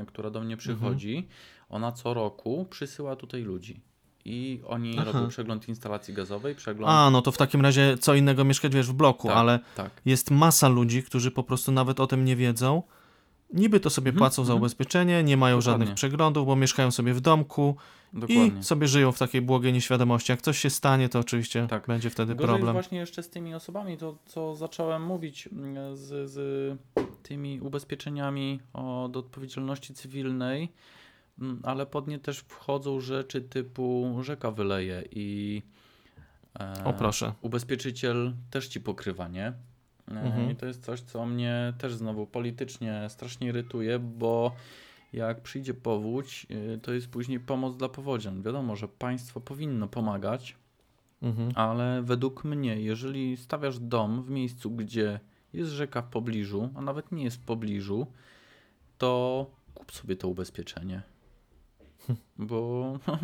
y, 0.03 0.07
która 0.07 0.31
do 0.31 0.41
mnie 0.41 0.57
przychodzi, 0.57 1.29
ona 1.69 1.93
co 1.93 2.15
roku 2.15 2.67
przysyła 2.71 3.17
tutaj 3.17 3.43
ludzi. 3.43 3.81
I 4.25 4.61
oni 4.67 4.97
Aha. 4.99 5.13
robią 5.13 5.29
przegląd 5.29 5.69
instalacji 5.69 6.15
gazowej, 6.15 6.55
przegląd. 6.55 6.93
A, 6.93 7.11
no 7.11 7.23
to 7.23 7.33
w 7.33 7.37
takim 7.37 7.61
razie 7.61 7.99
co 7.99 8.15
innego 8.15 8.45
mieszkać, 8.45 8.75
wiesz, 8.75 8.87
w 8.87 8.93
bloku, 8.93 9.29
tak, 9.29 9.37
ale 9.37 9.61
tak. 9.77 9.91
jest 10.05 10.31
masa 10.31 10.69
ludzi, 10.69 11.03
którzy 11.03 11.31
po 11.31 11.43
prostu 11.43 11.73
nawet 11.73 12.01
o 12.01 12.07
tym 12.07 12.25
nie 12.25 12.37
wiedzą. 12.37 12.83
Niby 13.53 13.81
to 13.81 13.91
sobie 13.91 14.09
Mhm, 14.09 14.19
płacą 14.19 14.45
za 14.45 14.53
mhm. 14.53 14.63
ubezpieczenie, 14.63 15.23
nie 15.23 15.37
mają 15.37 15.57
Dokładnie. 15.57 15.73
żadnych 15.73 15.95
przeglądów, 15.95 16.47
bo 16.47 16.57
mieszkają 16.57 16.91
sobie 16.91 17.15
w 17.15 17.21
domku 17.21 17.77
Dokładnie. 18.15 18.61
i 18.61 18.65
sobie 18.65 18.89
żyją 18.89 19.13
w 19.13 19.19
takiej 19.19 19.43
błogiej 19.43 19.73
nieświadomości. 19.73 20.33
Jak 20.33 20.43
coś 20.43 20.59
się 20.59 20.71
stanie, 20.71 21.09
to 21.09 21.19
oczywiście 21.19 21.67
Tak. 21.71 21.87
będzie 21.87 22.11
wtedy 22.11 22.35
Gorzej 22.35 22.49
problem. 22.55 22.73
właśnie 22.73 22.99
jeszcze 22.99 23.23
z 23.23 23.31
tymi 23.31 23.55
osobami, 23.55 23.99
to 23.99 24.19
co 24.27 24.55
zacząłem 24.55 25.03
mówić 25.05 25.47
mm, 25.53 25.97
z, 25.97 26.31
z 26.31 26.39
tymi 27.23 27.61
ubezpieczeniami 27.61 28.61
od 28.73 29.17
odpowiedzialności 29.17 29.95
cywilnej, 29.95 30.73
mm, 31.41 31.61
ale 31.63 31.87
pod 31.87 32.09
nie 32.09 32.19
też 32.19 32.39
wchodzą 32.39 33.01
rzeczy 33.01 33.41
typu 33.41 34.17
rzeka 34.23 34.51
wyleje 34.51 35.03
i 35.11 35.63
e, 36.61 36.85
O 36.85 36.93
proszę. 36.93 37.33
ubezpieczyciel 37.43 38.33
też 38.51 38.69
ci 38.69 38.81
pokrywa, 38.81 39.29
nie? 39.29 39.47
E, 39.47 39.55
Mhm. 40.09 40.51
I 40.51 40.57
to 40.57 40.67
jest 40.67 40.85
coś, 40.85 41.01
co 41.01 41.27
mnie 41.27 41.73
też 41.79 41.95
znowu 41.95 42.27
politycznie 42.27 43.07
strasznie 43.09 43.49
irytuje, 43.49 43.99
bo 43.99 44.53
jak 45.15 45.41
przyjdzie 45.43 45.75
powódź, 45.75 46.47
y, 46.75 46.79
to 46.83 46.93
jest 46.93 47.09
później 47.09 47.41
pomoc 47.41 47.77
dla 47.77 47.89
powodzian. 47.89 48.43
Wiadomo, 48.43 48.77
że 48.77 48.89
państwo 48.89 49.41
powinno 49.41 49.89
pomagać, 49.89 50.57
Mhm. 51.23 51.53
ale 51.55 52.03
według 52.03 52.45
mnie, 52.45 52.81
jeżeli 52.81 53.37
stawiasz 53.37 53.79
dom 53.79 54.23
w 54.23 54.31
miejscu, 54.31 54.71
gdzie 54.71 55.21
jest 55.53 55.71
rzeka 55.71 56.03
w 56.03 56.09
pobliżu, 56.09 56.71
a 56.75 56.83
nawet 56.83 57.13
nie 57.13 57.25
jest 57.25 57.37
w 57.37 57.45
pobliżu, 57.45 58.07
to 58.99 59.47
kup 59.75 59.93
sobie 59.93 60.17
to 60.17 60.29
ubezpieczenie. 60.29 61.03
Bo. 62.39 62.93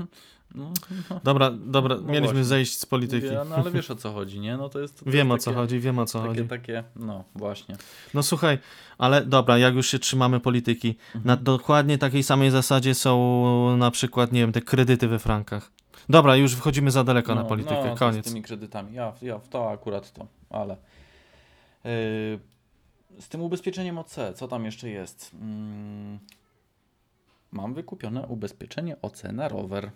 No, 0.55 0.73
no, 1.11 1.21
Dobra, 1.25 1.51
dobra, 1.51 1.95
No 1.97 2.03
mieliśmy 2.03 2.21
właśnie. 2.27 2.45
zejść 2.45 2.79
z 2.79 2.87
polityki. 2.87 3.27
no 3.49 3.55
ale 3.57 3.71
wiesz 3.71 3.91
o 3.91 3.97
co 3.97 4.13
chodzi, 4.13 4.41
nie? 4.41 4.57
No 4.57 4.69
to 4.69 4.81
jest. 4.81 5.05
To 5.05 5.11
Wiem 5.11 5.31
o 5.31 5.35
jest 5.35 5.45
co 5.45 5.51
takie, 5.51 5.61
chodzi, 5.61 5.81
wiem 5.81 5.99
o 5.99 6.07
co 6.07 6.19
Takie, 6.19 6.29
chodzi. 6.35 6.49
takie, 6.49 6.85
no 6.97 7.25
właśnie. 7.35 7.77
No 8.15 8.23
słuchaj, 8.23 8.59
ale 8.99 9.25
dobra, 9.27 9.59
jak 9.59 9.75
już 9.75 9.87
się 9.87 9.99
trzymamy 9.99 10.41
polityki, 10.41 10.95
Mhm. 11.07 11.25
na 11.25 11.37
dokładnie 11.37 11.99
takiej 11.99 12.23
samej 12.23 12.51
zasadzie 12.51 12.95
są 12.95 13.77
na 13.77 13.91
przykład, 13.91 14.33
nie 14.33 14.41
wiem, 14.41 14.53
te 14.53 14.61
kredyty 14.61 15.09
we 15.09 15.19
frankach. 15.19 15.71
Dobra, 16.09 16.37
już 16.37 16.55
wchodzimy 16.55 16.91
za 16.91 17.05
daleko 17.05 17.35
na 17.35 17.43
No, 17.43 17.49
politykę, 17.49 17.85
no, 17.91 17.97
koniec. 17.97 18.27
Z 18.27 18.29
tymi 18.29 18.43
kredytami. 18.43 18.95
Ja, 18.95 19.13
ja 19.23 19.39
w 19.39 19.49
to 19.49 19.71
akurat 19.71 20.13
to, 20.13 20.27
ale. 20.51 20.77
Yy, 21.85 21.91
z 23.21 23.29
tym 23.29 23.41
ubezpieczeniem 23.43 23.99
OC, 23.99 24.17
co 24.35 24.49
tam 24.49 24.65
jeszcze 24.65 24.89
jest? 24.89 25.31
Mm, 25.41 26.19
mam 27.53 27.75
wykupione 27.75 28.27
ubezpieczenie 28.27 28.97
OC 29.03 29.23
na 29.33 29.49
rower. 29.49 29.91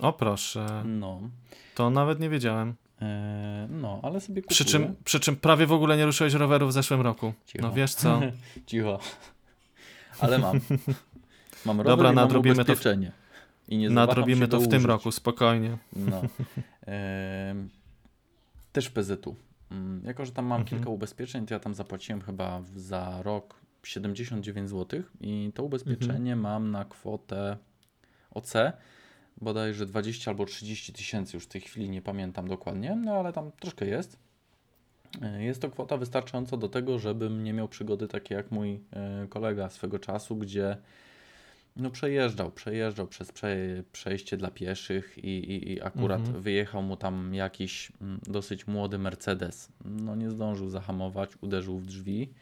O 0.00 0.12
proszę, 0.12 0.82
No. 0.86 1.20
to 1.74 1.90
nawet 1.90 2.20
nie 2.20 2.28
wiedziałem. 2.28 2.74
Yy, 3.00 3.06
no, 3.68 4.00
ale 4.02 4.20
sobie 4.20 4.42
kupuję. 4.42 4.54
Przy 4.54 4.64
czym, 4.64 4.94
przy 5.04 5.20
czym 5.20 5.36
prawie 5.36 5.66
w 5.66 5.72
ogóle 5.72 5.96
nie 5.96 6.06
ruszyłeś 6.06 6.34
roweru 6.34 6.66
w 6.66 6.72
zeszłym 6.72 7.00
roku. 7.00 7.32
Cicho. 7.46 7.62
No 7.66 7.72
wiesz 7.72 7.94
co? 7.94 8.20
Cicho. 8.66 8.98
Ale 10.20 10.38
mam. 10.38 10.60
Mam 11.66 11.76
rower 11.80 11.86
Dobra, 11.92 12.12
i 12.12 12.14
mam 12.14 12.24
nadrobimy 12.24 12.56
to 12.56 12.62
w- 12.62 12.66
ubezpieczenie. 12.68 13.12
I 13.68 13.78
nie 13.78 13.90
Nadrobimy 13.90 14.48
to 14.48 14.60
w 14.60 14.68
tym 14.68 14.86
roku, 14.86 15.12
spokojnie. 15.12 15.78
No. 15.96 16.22
Em, 16.86 17.68
też 18.72 18.90
PZU. 18.90 19.36
Mm, 19.70 20.02
Jako, 20.04 20.26
że 20.26 20.32
tam 20.32 20.46
mam 20.46 20.60
Mhm. 20.60 20.78
kilka 20.78 20.90
ubezpieczeń, 20.90 21.46
to 21.46 21.54
ja 21.54 21.60
tam 21.60 21.74
zapłaciłem 21.74 22.20
chyba 22.22 22.62
za 22.76 23.22
rok 23.22 23.59
79 23.82 24.70
zł 24.70 25.02
i 25.20 25.52
to 25.54 25.64
ubezpieczenie 25.64 26.32
Mhm. 26.32 26.40
mam 26.40 26.70
na 26.70 26.84
kwotę 26.84 27.56
OC 28.30 28.52
bodajże 29.40 29.86
20 29.86 30.30
albo 30.30 30.46
30 30.46 30.92
tysięcy, 30.92 31.36
już 31.36 31.44
w 31.44 31.48
tej 31.48 31.60
chwili 31.60 31.90
nie 31.90 32.02
pamiętam 32.02 32.48
dokładnie, 32.48 32.96
no 32.96 33.12
ale 33.12 33.32
tam 33.32 33.50
troszkę 33.60 33.86
jest. 33.86 34.18
E, 35.22 35.42
Jest 35.44 35.62
to 35.62 35.70
kwota 35.70 35.96
wystarczająca 35.96 36.56
do 36.56 36.68
tego, 36.68 36.98
żebym 36.98 37.44
nie 37.44 37.52
miał 37.52 37.68
przygody 37.68 38.08
takie 38.08 38.34
jak 38.34 38.50
mój 38.50 38.80
e, 38.92 39.26
kolega 39.28 39.68
swego 39.70 39.98
czasu, 39.98 40.36
gdzie 40.36 40.76
no 41.76 41.90
przejeżdżał, 41.90 42.50
przejeżdżał 42.52 43.06
przez 43.06 43.32
prze, 43.32 43.56
przejście 43.92 44.36
dla 44.36 44.50
pieszych 44.50 45.18
i, 45.18 45.28
i, 45.28 45.72
i 45.72 45.82
akurat 45.82 46.20
Mhm. 46.20 46.40
wyjechał 46.42 46.82
mu 46.82 46.96
tam 46.96 47.34
jakiś 47.34 47.92
mm, 48.00 48.20
dosyć 48.26 48.66
młody 48.66 48.98
Mercedes. 48.98 49.72
No 49.84 50.16
nie 50.16 50.30
zdążył 50.30 50.68
zahamować, 50.68 51.30
uderzył 51.40 51.78
w 51.78 51.86
drzwi. 51.86 52.32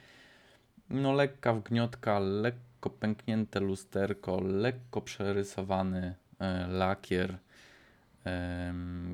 No 0.90 1.12
lekka 1.12 1.53
wgniotka, 1.55 2.18
lekko 2.18 2.90
pęknięte 2.90 3.61
lusterko, 3.61 4.40
lekko 4.40 5.01
przerysowany 5.01 6.14
e, 6.38 6.66
lakier. 6.68 7.38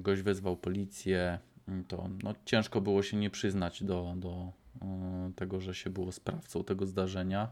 Gość 0.00 0.22
wezwał 0.22 0.56
policję. 0.56 1.38
Mm, 1.68 1.84
To 1.84 2.08
no, 2.22 2.34
ciężko 2.44 2.80
było 2.80 3.02
się 3.02 3.16
nie 3.16 3.30
przyznać 3.30 3.82
do, 3.84 4.14
do 4.16 4.52
e, 4.82 5.32
tego, 5.36 5.60
że 5.60 5.74
się 5.74 5.90
było 5.90 6.12
sprawcą 6.12 6.64
tego 6.64 6.86
zdarzenia, 6.86 7.48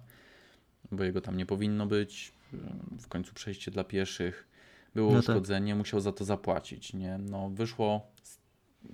bo 0.92 1.04
jego 1.04 1.20
tam 1.20 1.37
nie 1.37 1.46
powinno 1.46 1.87
być. 1.87 2.32
W 3.00 3.08
końcu 3.08 3.35
przejście 3.35 3.70
dla 3.70 3.85
pieszych. 3.85 4.48
Było 4.94 5.12
No 5.12 5.18
tak. 5.22 5.28
uszkodzenie, 5.28 5.74
musiał 5.74 6.00
za 6.00 6.12
to 6.12 6.24
zapłacić. 6.24 6.92
Nie? 6.94 7.18
No, 7.18 7.50
wyszło, 7.50 8.06
s- 8.22 8.38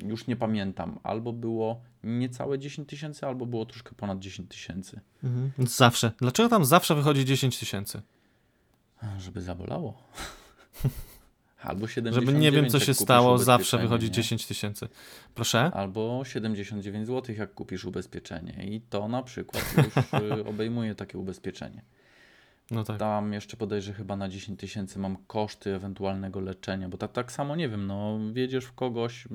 już 0.04 0.26
nie 0.26 0.36
pamiętam, 0.36 0.98
albo 1.02 1.32
było 1.32 1.80
niecałe 2.04 2.58
10 2.58 2.88
tysięcy, 2.88 3.26
albo 3.26 3.46
było 3.46 3.66
troszkę 3.66 3.94
ponad 3.94 4.18
10 4.18 4.50
tysięcy. 4.50 5.00
Mhm. 5.24 5.68
Zawsze. 5.68 6.12
Dlaczego 6.18 6.48
tam 6.48 6.64
zawsze 6.64 6.94
wychodzi 6.94 7.24
10 7.24 7.58
tysięcy? 7.58 8.02
Żeby 9.18 9.40
zabolało. 9.40 10.02
Albo 11.62 11.88
79, 11.88 12.14
Żeby 12.14 12.38
nie 12.38 12.52
wiem, 12.52 12.70
co 12.70 12.80
się 12.80 12.94
stało, 12.94 13.38
zawsze 13.38 13.78
wychodzi 13.78 14.06
nie? 14.06 14.12
10 14.12 14.46
tysięcy. 14.46 14.88
Proszę? 15.34 15.70
Albo 15.74 16.24
79 16.24 17.06
zł, 17.06 17.34
jak 17.38 17.54
kupisz 17.54 17.84
ubezpieczenie. 17.84 18.66
I 18.66 18.80
to 18.80 19.08
na 19.08 19.22
przykład 19.22 19.64
już 19.76 19.96
y, 20.38 20.44
obejmuje 20.44 20.94
takie 20.94 21.18
ubezpieczenie. 21.18 21.82
No 22.70 22.84
tak. 22.84 22.98
Tam 22.98 23.32
jeszcze 23.32 23.56
podejrzę 23.56 23.92
chyba 23.92 24.16
na 24.16 24.28
10 24.28 24.60
tysięcy 24.60 24.98
mam 24.98 25.16
koszty 25.26 25.74
ewentualnego 25.74 26.40
leczenia, 26.40 26.88
bo 26.88 26.96
tak, 26.98 27.12
tak 27.12 27.32
samo 27.32 27.56
nie 27.56 27.68
wiem, 27.68 27.86
no 27.86 28.18
wiedziesz 28.32 28.64
w 28.64 28.72
kogoś, 28.72 29.26
y, 29.26 29.28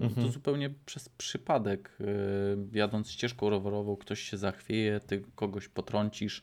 to 0.00 0.04
Mhm. 0.06 0.30
zupełnie 0.32 0.70
przez 0.86 1.08
przypadek, 1.08 1.96
y, 2.00 2.78
jadąc 2.78 3.10
ścieżką 3.10 3.50
rowerową, 3.50 3.96
ktoś 3.96 4.20
się 4.20 4.36
zachwieje, 4.36 5.00
ty 5.00 5.22
kogoś 5.34 5.68
potrącisz, 5.68 6.42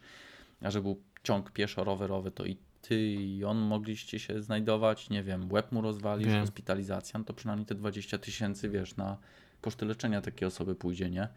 a 0.61 0.71
że 0.71 0.81
był 0.81 1.01
ciąg 1.23 1.51
pieszo-rowerowy, 1.51 2.31
to 2.31 2.45
i 2.45 2.57
ty 2.81 3.01
i 3.13 3.43
on 3.43 3.57
mogliście 3.57 4.19
się 4.19 4.41
znajdować, 4.41 5.09
nie 5.09 5.23
wiem, 5.23 5.51
łeb 5.51 5.71
mu 5.71 5.81
rozwalisz, 5.81 6.27
hospitalizacja, 6.39 7.19
no 7.19 7.25
to 7.25 7.33
przynajmniej 7.33 7.65
te 7.65 7.75
20 7.75 8.17
tysięcy, 8.17 8.69
wiesz, 8.69 8.95
na 8.95 9.17
koszty 9.61 9.85
leczenia 9.85 10.21
takiej 10.21 10.47
osoby 10.47 10.75
pójdzie, 10.75 11.09
nie? 11.09 11.27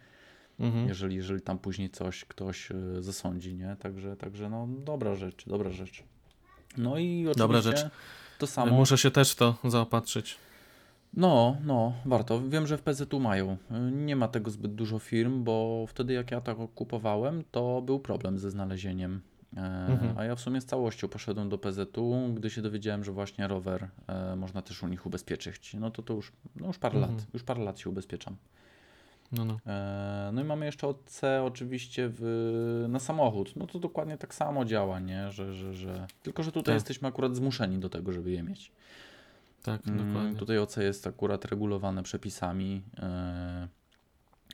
Mhm. 0.60 0.88
jeżeli, 0.88 1.16
jeżeli 1.16 1.40
tam 1.40 1.58
później 1.58 1.90
coś 1.90 2.24
ktoś 2.24 2.70
y, 2.70 3.02
zasądzi, 3.02 3.54
nie? 3.54 3.76
Także, 3.80 4.16
także 4.16 4.48
no 4.50 4.68
dobra 4.84 5.14
rzecz, 5.14 5.48
dobra 5.48 5.70
rzecz. 5.70 6.02
No 6.78 6.98
i 6.98 7.20
oczywiście 7.22 7.38
Dobra 7.38 7.60
rzecz. 7.60 7.86
to 8.38 8.46
samo. 8.46 8.72
Muszę 8.76 8.98
się 8.98 9.10
też 9.10 9.34
to 9.34 9.56
zaopatrzyć. 9.64 10.36
No, 11.14 11.56
no, 11.64 11.92
warto. 12.04 12.40
Wiem, 12.48 12.66
że 12.66 12.78
w 12.78 12.82
PZU 12.82 13.20
mają. 13.20 13.52
Y, 13.52 13.56
Nie 13.92 14.16
ma 14.16 14.28
tego 14.28 14.50
zbyt 14.50 14.74
dużo 14.74 14.98
firm, 14.98 15.44
bo 15.44 15.84
wtedy 15.88 16.12
jak 16.12 16.30
ja 16.30 16.40
to 16.40 16.68
kupowałem, 16.68 17.44
to 17.50 17.82
był 17.82 18.00
problem 18.00 18.38
ze 18.38 18.50
znalezieniem. 18.50 19.20
E, 19.56 19.60
Mhm. 19.90 20.18
A 20.18 20.24
ja 20.24 20.34
w 20.34 20.40
sumie 20.40 20.60
z 20.60 20.66
całością 20.66 21.08
poszedłem 21.08 21.48
do 21.48 21.58
PZU, 21.58 22.34
gdy 22.34 22.50
się 22.50 22.62
dowiedziałem, 22.62 23.04
że 23.04 23.12
właśnie 23.12 23.48
rower 23.48 23.88
e, 24.06 24.36
można 24.36 24.62
też 24.62 24.82
u 24.82 24.88
nich 24.88 25.06
ubezpieczyć. 25.06 25.74
No 25.74 25.90
to 25.90 26.02
to 26.02 26.14
już, 26.14 26.32
no 26.56 26.66
już 26.66 26.78
parę 26.78 26.98
Mhm. 26.98 27.16
lat, 27.16 27.26
już 27.34 27.42
parę 27.42 27.64
lat 27.64 27.78
się 27.78 27.90
ubezpieczam. 27.90 28.36
No, 29.32 29.44
no. 29.44 29.58
E, 29.66 30.30
No 30.32 30.40
i 30.40 30.44
mamy 30.44 30.66
jeszcze 30.66 30.86
OC 30.88 31.20
oczywiście 31.44 32.10
w, 32.12 32.86
na 32.88 32.98
samochód. 32.98 33.56
No 33.56 33.66
to 33.66 33.78
dokładnie 33.78 34.18
tak 34.18 34.34
samo 34.34 34.64
działa, 34.64 35.00
nie? 35.00 35.32
Że, 35.32 35.54
że, 35.54 35.74
że... 35.74 36.06
Tylko, 36.22 36.42
że 36.42 36.52
tutaj 36.52 36.64
Tak. 36.72 36.74
jesteśmy 36.74 37.08
akurat 37.08 37.36
zmuszeni 37.36 37.78
do 37.78 37.88
tego, 37.88 38.12
żeby 38.12 38.30
je 38.30 38.42
mieć. 38.42 38.72
Tak, 39.62 39.86
Mm, 39.88 40.08
dokładnie. 40.12 40.38
Tutaj 40.38 40.58
OC 40.58 40.76
jest 40.76 41.06
akurat 41.06 41.44
regulowane 41.44 42.02
przepisami. 42.02 42.82
e, 42.98 43.68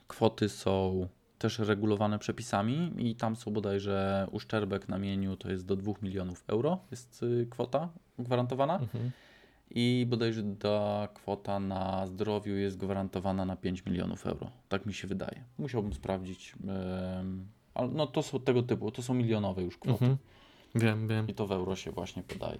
Kwoty 0.09 0.49
są 0.49 1.09
też 1.39 1.59
regulowane 1.59 2.19
przepisami 2.19 2.93
i 2.99 3.15
tam 3.17 3.37
są 3.37 3.51
bodajże 3.53 4.27
uszczerbek 4.33 4.89
na 4.89 4.99
mieniu 4.99 5.37
to 5.37 5.51
jest 5.51 5.67
do 5.67 5.77
2 5.77 5.93
milionów 6.03 6.45
euro 6.47 6.79
jest 6.91 7.23
y, 7.23 7.47
kwota 7.51 7.89
gwarantowana 8.19 8.79
Mhm. 8.79 9.11
I 9.71 10.07
bodajże 10.09 10.43
ta 10.59 11.09
kwota 11.15 11.61
na 11.61 12.07
zdrowiu 12.07 12.57
jest 12.57 12.77
gwarantowana 12.77 13.45
na 13.45 13.57
5 13.57 13.85
milionów 13.87 14.27
euro. 14.27 14.51
Tak 14.69 14.87
mi 14.87 14.95
się 14.95 15.09
wydaje. 15.09 15.45
Musiałbym 15.59 15.93
sprawdzić. 15.93 16.55
Ale 17.75 17.89
no 17.89 18.07
to 18.07 18.23
są 18.23 18.41
tego 18.41 18.63
typu, 18.63 18.91
to 18.91 19.03
są 19.03 19.15
milionowe 19.15 19.63
już 19.63 19.79
kwoty. 19.79 20.05
Mhm. 20.05 20.17
Wiem, 20.75 21.09
wiem. 21.09 21.29
I 21.29 21.35
to 21.35 21.47
w 21.47 21.53
euro 21.53 21.77
się 21.77 21.91
właśnie 21.91 22.23
podaje. 22.23 22.59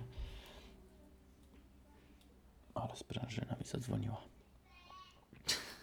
Ale 2.75 2.97
sprężyna 2.97 3.57
mi 3.61 3.65
zadzwoniła. 3.65 4.21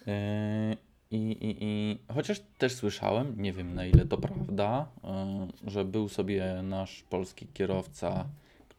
Yy, 0.05 0.77
I, 1.11 1.31
i, 1.31 1.57
I 1.61 1.99
chociaż 2.13 2.41
też 2.57 2.75
słyszałem, 2.75 3.41
nie 3.41 3.53
wiem 3.53 3.75
na 3.75 3.85
ile 3.85 4.05
to 4.05 4.17
prawda, 4.17 4.87
yy, 5.03 5.71
że 5.71 5.85
był 5.85 6.09
sobie 6.09 6.61
nasz 6.63 7.03
polski 7.03 7.47
kierowca, 7.47 8.25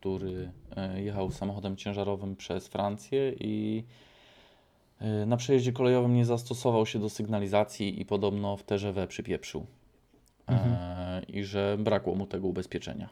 który 0.05 0.51
yy, 0.95 1.03
jechał 1.03 1.31
samochodem 1.31 1.77
ciężarowym 1.77 2.37
przez 2.37 2.69
Francję 2.69 3.33
i 3.41 3.85
yy, 5.01 5.27
na 5.27 5.37
przejeździe 5.37 5.73
kolejowym 5.73 6.15
nie 6.15 6.25
zastosował 6.25 6.87
się 6.87 6.99
do 6.99 7.09
sygnalizacji 7.11 8.01
i 8.01 8.05
podobno 8.05 8.57
w 8.57 8.63
TGV 8.63 9.07
przypieprzył. 9.07 9.67
Mhm. 10.47 10.73
E, 10.75 11.23
I 11.29 11.45
że 11.45 11.77
brakło 11.79 12.15
mu 12.15 12.27
tego 12.27 12.49
ubezpieczenia. 12.49 13.09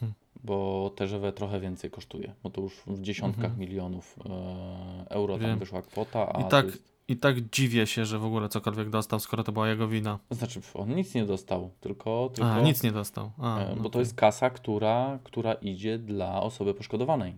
Hmm. 0.00 0.14
Bo 0.44 0.90
TGV 0.96 1.32
trochę 1.32 1.60
więcej 1.60 1.90
kosztuje, 1.90 2.34
bo 2.42 2.50
to 2.50 2.60
już 2.60 2.82
w 2.86 3.02
dziesiątkach 3.02 3.44
Mhm. 3.44 3.60
milionów 3.60 4.18
e, 4.26 5.10
euro 5.10 5.38
tam 5.38 5.46
Wiem. 5.46 5.58
wyszła 5.58 5.82
kwota. 5.82 6.32
A 6.36 6.40
I 6.40 6.48
tak, 6.48 6.66
jest, 6.66 6.93
I 7.08 7.16
tak 7.16 7.50
dziwię 7.50 7.86
się, 7.86 8.06
że 8.06 8.18
w 8.18 8.24
ogóle 8.24 8.48
cokolwiek 8.48 8.90
dostał, 8.90 9.20
skoro 9.20 9.44
to 9.44 9.52
była 9.52 9.68
jego 9.68 9.88
wina. 9.88 10.18
to 10.28 10.34
znaczy, 10.34 10.60
on 10.74 10.94
nic 10.94 11.14
nie 11.14 11.24
dostał, 11.24 11.70
tylko. 11.80 12.30
tylko 12.34 12.52
A, 12.52 12.60
nic 12.60 12.82
nie 12.82 12.92
dostał. 12.92 13.30
A, 13.38 13.58
e, 13.58 13.74
no 13.76 13.82
bo 13.82 13.82
to 13.82 13.90
tak. 13.90 14.00
jest 14.00 14.14
kasa, 14.14 14.50
która, 14.50 15.18
która 15.24 15.52
idzie 15.52 15.98
dla 15.98 16.42
osoby 16.42 16.74
poszkodowanej. 16.74 17.34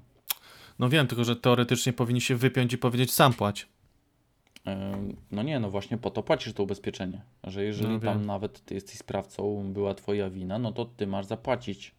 No 0.78 0.88
wiem, 0.88 1.06
tylko 1.06 1.24
że 1.24 1.36
teoretycznie 1.36 1.92
powinni 1.92 2.20
się 2.20 2.36
wypiąć 2.36 2.72
i 2.72 2.78
powiedzieć 2.78 3.12
sam 3.12 3.32
płać. 3.32 3.68
E, 4.66 5.02
No 5.30 5.42
nie, 5.42 5.60
no 5.60 5.70
właśnie 5.70 5.98
po 5.98 6.10
to 6.10 6.22
płacisz 6.22 6.52
to 6.52 6.62
ubezpieczenie. 6.62 7.22
Że 7.44 7.64
jeżeli 7.64 7.94
No 7.94 8.00
tam 8.00 8.26
nawet 8.26 8.64
ty 8.64 8.74
jesteś 8.74 8.98
sprawcą, 8.98 9.72
była 9.72 9.94
twoja 9.94 10.30
wina, 10.30 10.58
no 10.58 10.72
to 10.72 10.84
ty 10.84 11.06
masz 11.06 11.26
zapłacić. 11.26 11.94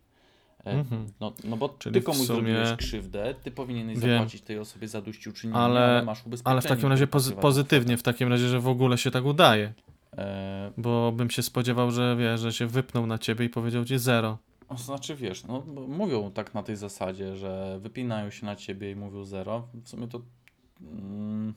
Mhm. 0.71 1.05
No, 1.19 1.33
no 1.43 1.57
bo 1.57 1.69
Czyli 1.69 1.93
ty 1.93 2.01
komuś 2.01 2.17
sumie- 2.27 2.27
zrobiłeś 2.27 2.71
krzywdę, 2.77 3.35
ty 3.43 3.51
powinieneś 3.51 3.99
Wiem. 3.99 4.11
zapłacić 4.17 4.41
tej 4.41 4.59
osobie 4.59 4.87
zadośćuczynienie, 4.87 5.59
Ale- 5.59 5.85
ale, 5.85 6.03
masz 6.05 6.25
ubezpieczenie. 6.25 6.51
Ale 6.51 6.61
w 6.61 6.65
takim 6.65 6.89
razie 6.89 7.07
pozy- 7.07 7.35
pozytywnie, 7.35 7.97
w 7.97 8.03
takim 8.03 8.29
razie, 8.29 8.47
że 8.47 8.59
w 8.59 8.67
ogóle 8.67 8.97
się 8.97 9.11
tak 9.11 9.25
udaje. 9.25 9.73
E, 10.17 10.71
Bo 10.77 11.11
bym 11.11 11.29
się 11.29 11.43
spodziewał, 11.43 11.91
że 11.91 12.15
wiesz, 12.19 12.39
że 12.41 12.53
się 12.53 12.67
wypnął 12.67 13.07
na 13.07 13.17
ciebie 13.17 13.45
i 13.45 13.49
powiedział 13.49 13.85
ci 13.85 13.97
zero. 13.99 14.37
to 14.67 14.77
znaczy 14.77 15.15
wiesz, 15.15 15.43
no 15.43 15.63
mówią 15.87 16.31
tak 16.31 16.53
na 16.53 16.63
tej 16.63 16.75
zasadzie, 16.75 17.35
że 17.35 17.79
wypinają 17.81 18.29
się 18.29 18.45
na 18.45 18.55
ciebie 18.55 18.91
i 18.91 18.95
mówią 18.95 19.25
zero. 19.25 19.67
W 19.83 19.89
sumie 19.89 20.07
to 20.07 20.21
mm, 20.81 21.53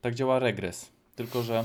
tak 0.00 0.14
działa 0.14 0.38
regres. 0.38 0.92
Tylko, 1.16 1.42
że 1.42 1.64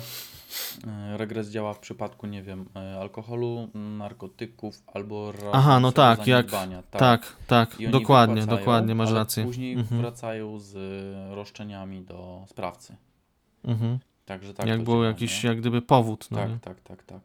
e, 0.88 1.18
regres 1.18 1.50
działa 1.50 1.74
w 1.74 1.80
przypadku, 1.80 2.28
nie 2.28 2.44
wiem, 2.44 2.66
e, 2.76 3.00
alkoholu, 3.00 3.70
narkotyków 3.74 4.84
albo 4.88 5.34
Aha, 5.54 5.80
no 5.80 5.92
tak, 5.92 6.28
jak- 6.28 6.52
Tak, 6.92 7.36
tak, 7.48 7.76
oni 7.80 7.90
dokładnie, 7.90 8.46
dokładnie, 8.46 8.96
masz 8.96 9.12
rację. 9.12 9.44
Później 9.44 9.74
Mhm. 9.74 10.02
wracają 10.02 10.60
z 10.60 10.76
e, 10.76 11.36
roszczeniami 11.36 12.02
do 12.02 12.46
sprawcy. 12.48 12.96
Mhm. 13.64 14.00
Także 14.26 14.54
tak. 14.54 14.68
jak 14.68 14.84
był 14.84 14.94
działa, 14.94 15.06
jakiś, 15.06 15.44
nie? 15.44 15.50
jak 15.50 15.60
gdyby 15.60 15.82
powód. 15.82 16.28
No 16.32 16.38
Tak, 16.38 16.50
tak, 16.62 16.82
tak, 16.82 17.04
tak. 17.04 17.22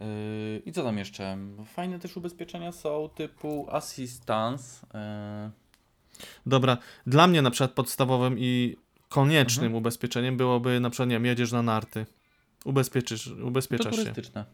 Yy, 0.00 0.62
I 0.66 0.72
co 0.72 0.82
tam 0.82 0.98
jeszcze? 0.98 1.38
Fajne 1.66 1.98
też 1.98 2.16
ubezpieczenia 2.16 2.72
są 2.72 3.08
typu 3.14 3.66
assistance. 3.70 4.86
Yy, 4.94 5.50
Dobra, 6.46 6.76
dla 7.06 7.26
mnie 7.26 7.42
na 7.42 7.50
przykład 7.50 7.70
podstawowym 7.70 8.38
i 8.38 8.76
koniecznym 9.12 9.66
Mhm. 9.66 9.78
ubezpieczeniem 9.78 10.36
byłoby 10.36 10.80
na 10.80 10.90
przykład, 10.90 11.08
nie 11.08 11.14
wiem, 11.16 11.26
jedziesz 11.26 11.52
na 11.52 11.62
narty. 11.62 12.06
Ubezpieczysz, 12.64 13.24
to 13.38 13.46
ubezpieczasz 13.46 13.96
się. 13.96 14.02
turystyczne. 14.02 14.44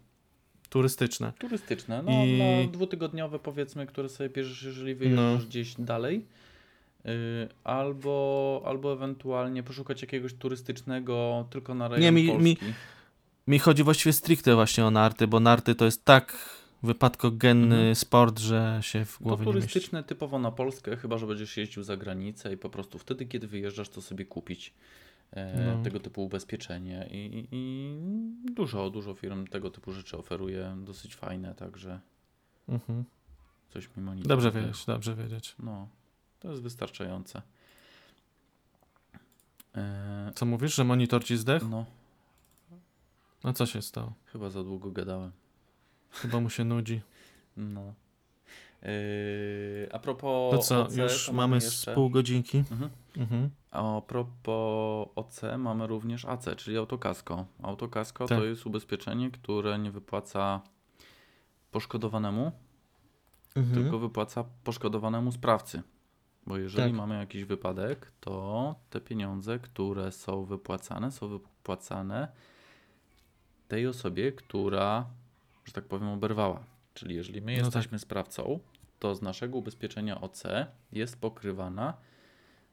Turystyczne. 0.70 1.32
Turystyczne. 1.38 2.02
No, 2.02 2.10
I- 2.24 2.38
na 2.38 2.72
dwutygodniowe 2.72 3.38
powiedzmy, 3.38 3.86
które 3.86 4.08
sobie 4.08 4.30
bierzesz, 4.30 4.62
jeżeli 4.62 4.94
wyjeżdżasz 4.94 5.46
gdzieś 5.46 5.74
dalej. 5.78 6.24
Yy, 7.04 7.12
albo, 7.64 8.62
albo 8.66 8.92
ewentualnie 8.92 9.62
poszukać 9.62 10.02
jakiegoś 10.02 10.34
turystycznego 10.34 11.46
tylko 11.50 11.74
na 11.74 11.88
rejon 11.88 12.02
Nie, 12.02 12.12
mi- 12.12 12.28
Polski. 12.28 12.44
mi- 12.44 12.56
Mi 13.46 13.58
chodzi 13.58 13.82
właściwie 13.82 14.12
stricte 14.12 14.54
właśnie 14.54 14.84
o 14.84 14.90
narty, 14.90 15.26
bo 15.26 15.40
narty 15.40 15.74
to 15.74 15.84
jest 15.84 16.04
tak 16.04 16.57
wypadkogenny 16.82 17.76
Mhm. 17.76 17.94
sport, 17.94 18.38
że 18.38 18.78
się 18.82 19.04
w 19.04 19.18
To 19.18 19.24
głowie 19.24 19.46
mieści. 19.46 19.52
turystyczne 19.60 20.04
typowo 20.04 20.38
na 20.38 20.50
Polskę, 20.50 20.96
chyba 20.96 21.18
że 21.18 21.26
będziesz 21.26 21.56
jeździł 21.56 21.82
za 21.82 21.96
granicę 21.96 22.52
i 22.52 22.56
po 22.56 22.70
prostu 22.70 22.98
wtedy, 22.98 23.26
kiedy 23.26 23.46
wyjeżdżasz, 23.46 23.88
to 23.88 24.02
sobie 24.02 24.24
kupić 24.24 24.74
e, 25.30 25.74
No. 25.76 25.82
tego 25.84 26.00
typu 26.00 26.24
ubezpieczenie. 26.24 27.08
I, 27.10 27.16
i, 27.16 27.48
I 27.52 28.52
dużo, 28.54 28.90
dużo 28.90 29.14
firm 29.14 29.46
tego 29.46 29.70
typu 29.70 29.92
rzeczy 29.92 30.16
oferuje, 30.18 30.76
dosyć 30.84 31.14
fajne, 31.16 31.54
także 31.54 32.00
Mhm. 32.68 33.04
coś 33.70 33.96
mi 33.96 34.02
monitoruje. 34.02 34.28
Dobrze 34.28 34.50
wiedzieć, 34.60 34.84
dobrze 34.86 35.14
wiedzieć. 35.14 35.54
No, 35.58 35.88
to 36.40 36.50
jest 36.50 36.62
wystarczające. 36.62 37.42
E, 39.76 40.32
Co 40.34 40.46
mówisz, 40.46 40.74
że 40.74 40.84
monitor 40.84 41.24
ci 41.24 41.36
zdechł? 41.36 41.66
no, 41.68 41.86
No 43.44 43.52
co 43.52 43.66
się 43.66 43.82
stało? 43.82 44.12
chyba 44.26 44.50
za 44.50 44.62
długo 44.64 44.90
gadałem. 44.90 45.32
Chyba 46.10 46.40
mu 46.40 46.50
się 46.50 46.64
nudzi. 46.64 47.00
No. 47.56 47.94
E, 48.82 49.92
a 49.92 49.98
propos 49.98 50.50
To 50.54 50.58
co, 50.58 50.82
OC, 50.82 50.96
już 50.96 51.26
to 51.26 51.32
mamy 51.32 51.60
z 51.60 51.84
pół 51.94 52.10
godzinki? 52.10 52.58
Mhm. 52.58 52.90
Mhm. 53.16 53.50
A 53.70 54.00
propos 54.06 55.08
OC 55.16 55.40
mamy 55.58 55.86
również 55.86 56.24
AC, 56.24 56.46
czyli 56.56 56.76
autokasko. 56.76 57.46
Autokasko 57.62 58.26
Tak. 58.26 58.38
to 58.38 58.44
jest 58.44 58.66
ubezpieczenie, 58.66 59.30
które 59.30 59.78
nie 59.78 59.90
wypłaca 59.90 60.60
poszkodowanemu, 61.70 62.52
Mhm. 63.56 63.82
tylko 63.82 63.98
wypłaca 63.98 64.44
poszkodowanemu 64.64 65.32
sprawcy. 65.32 65.82
Bo 66.46 66.56
jeżeli 66.58 66.90
Tak. 66.90 66.96
mamy 66.98 67.18
jakiś 67.18 67.44
wypadek, 67.44 68.12
to 68.20 68.74
te 68.90 69.00
pieniądze, 69.00 69.58
które 69.58 70.12
są 70.12 70.44
wypłacane, 70.44 71.12
są 71.12 71.28
wypłacane 71.28 72.28
tej 73.68 73.86
osobie, 73.86 74.32
która, 74.32 75.06
że 75.68 75.72
tak 75.72 75.84
powiem, 75.84 76.08
oberwała. 76.08 76.64
Czyli 76.94 77.14
jeżeli 77.14 77.42
my 77.42 77.52
No 77.52 77.56
tak. 77.58 77.64
jesteśmy 77.64 77.98
sprawcą, 77.98 78.58
to 78.98 79.14
z 79.14 79.22
naszego 79.22 79.58
ubezpieczenia 79.58 80.20
OC 80.20 80.42
jest 80.92 81.20
pokrywana, 81.20 81.94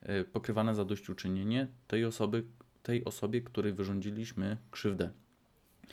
y, 0.10 0.24
pokrywane 0.24 0.76
zadośćuczynienie 0.76 1.68
tej 1.88 2.06
osoby, 2.06 2.44
tej 2.84 3.06
osobie, 3.06 3.42
której 3.42 3.74
wyrządziliśmy 3.74 4.58
krzywdę. 4.72 5.10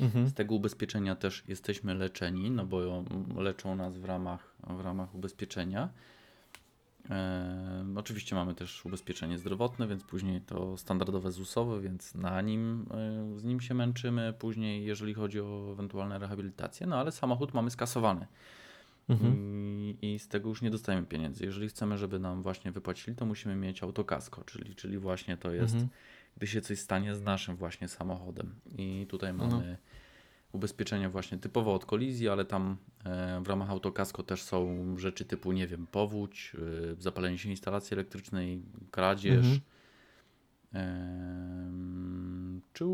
Mhm. 0.00 0.26
Z 0.28 0.34
tego 0.34 0.54
ubezpieczenia 0.54 1.16
też 1.16 1.44
jesteśmy 1.48 1.94
leczeni, 1.94 2.50
no 2.50 2.66
bo 2.66 3.04
leczą 3.36 3.76
nas 3.76 3.98
w 3.98 4.04
ramach, 4.04 4.54
w 4.66 4.80
ramach 4.80 5.14
ubezpieczenia. 5.14 5.88
Oczywiście 7.96 8.35
mamy 8.35 8.55
też 8.55 8.87
ubezpieczenie 8.87 9.38
zdrowotne, 9.38 9.88
więc 9.88 10.05
później 10.05 10.40
to 10.40 10.77
standardowe 10.77 11.33
ZUS-owe, 11.33 11.81
więc 11.81 12.14
na 12.14 12.40
nim, 12.40 12.87
z 13.37 13.44
nim 13.44 13.61
się 13.61 13.75
męczymy. 13.75 14.35
Później, 14.38 14.85
jeżeli 14.85 15.14
chodzi 15.14 15.40
o 15.40 15.68
ewentualne 15.72 16.18
rehabilitacje, 16.18 16.87
no 16.87 16.96
ale 16.96 17.12
samochód 17.12 17.55
mamy 17.55 17.70
skasowany 17.70 18.27
Mhm. 19.09 19.35
I, 19.37 19.98
i 20.03 20.18
z 20.18 20.29
tego 20.29 20.48
już 20.48 20.62
nie 20.62 20.70
dostajemy 20.70 21.07
pieniędzy. 21.07 21.44
Jeżeli 21.44 21.68
chcemy, 21.68 21.98
żeby 21.98 22.18
nam 22.18 22.42
właśnie 22.42 22.72
wypłacili, 22.72 23.16
to 23.16 23.27
musimy 23.27 23.57
mieć 23.57 23.83
autokasko, 23.83 24.44
czyli, 24.44 24.75
czyli 24.75 24.98
właśnie 24.98 25.37
to 25.37 25.51
jest 25.51 25.75
Mhm. 25.75 25.90
gdy 26.37 26.46
się 26.46 26.61
coś 26.61 26.79
stanie 26.79 27.14
z 27.14 27.22
naszym 27.22 27.57
właśnie 27.57 27.88
samochodem. 27.88 28.55
I 28.79 29.07
tutaj 29.09 29.31
Mhm. 29.31 29.77
Ubezpieczenia 30.52 31.10
właśnie 31.10 31.38
typowo 31.38 31.74
od 31.74 31.86
kolizji, 31.86 32.28
ale 32.28 32.44
tam 32.44 32.76
e, 33.04 33.40
w 33.40 33.46
ramach 33.48 33.70
autokasko 33.70 34.22
też 34.22 34.42
są 34.42 34.94
rzeczy 34.98 35.24
typu, 35.24 35.52
nie 35.52 35.66
wiem, 35.66 35.86
powódź, 35.86 36.52
e, 36.98 37.02
zapalenie 37.02 37.38
się 37.38 37.50
instalacji 37.50 37.94
elektrycznej, 37.94 38.62
kradzież, 38.90 39.46
Mhm. 39.46 39.60
czy 42.72 42.84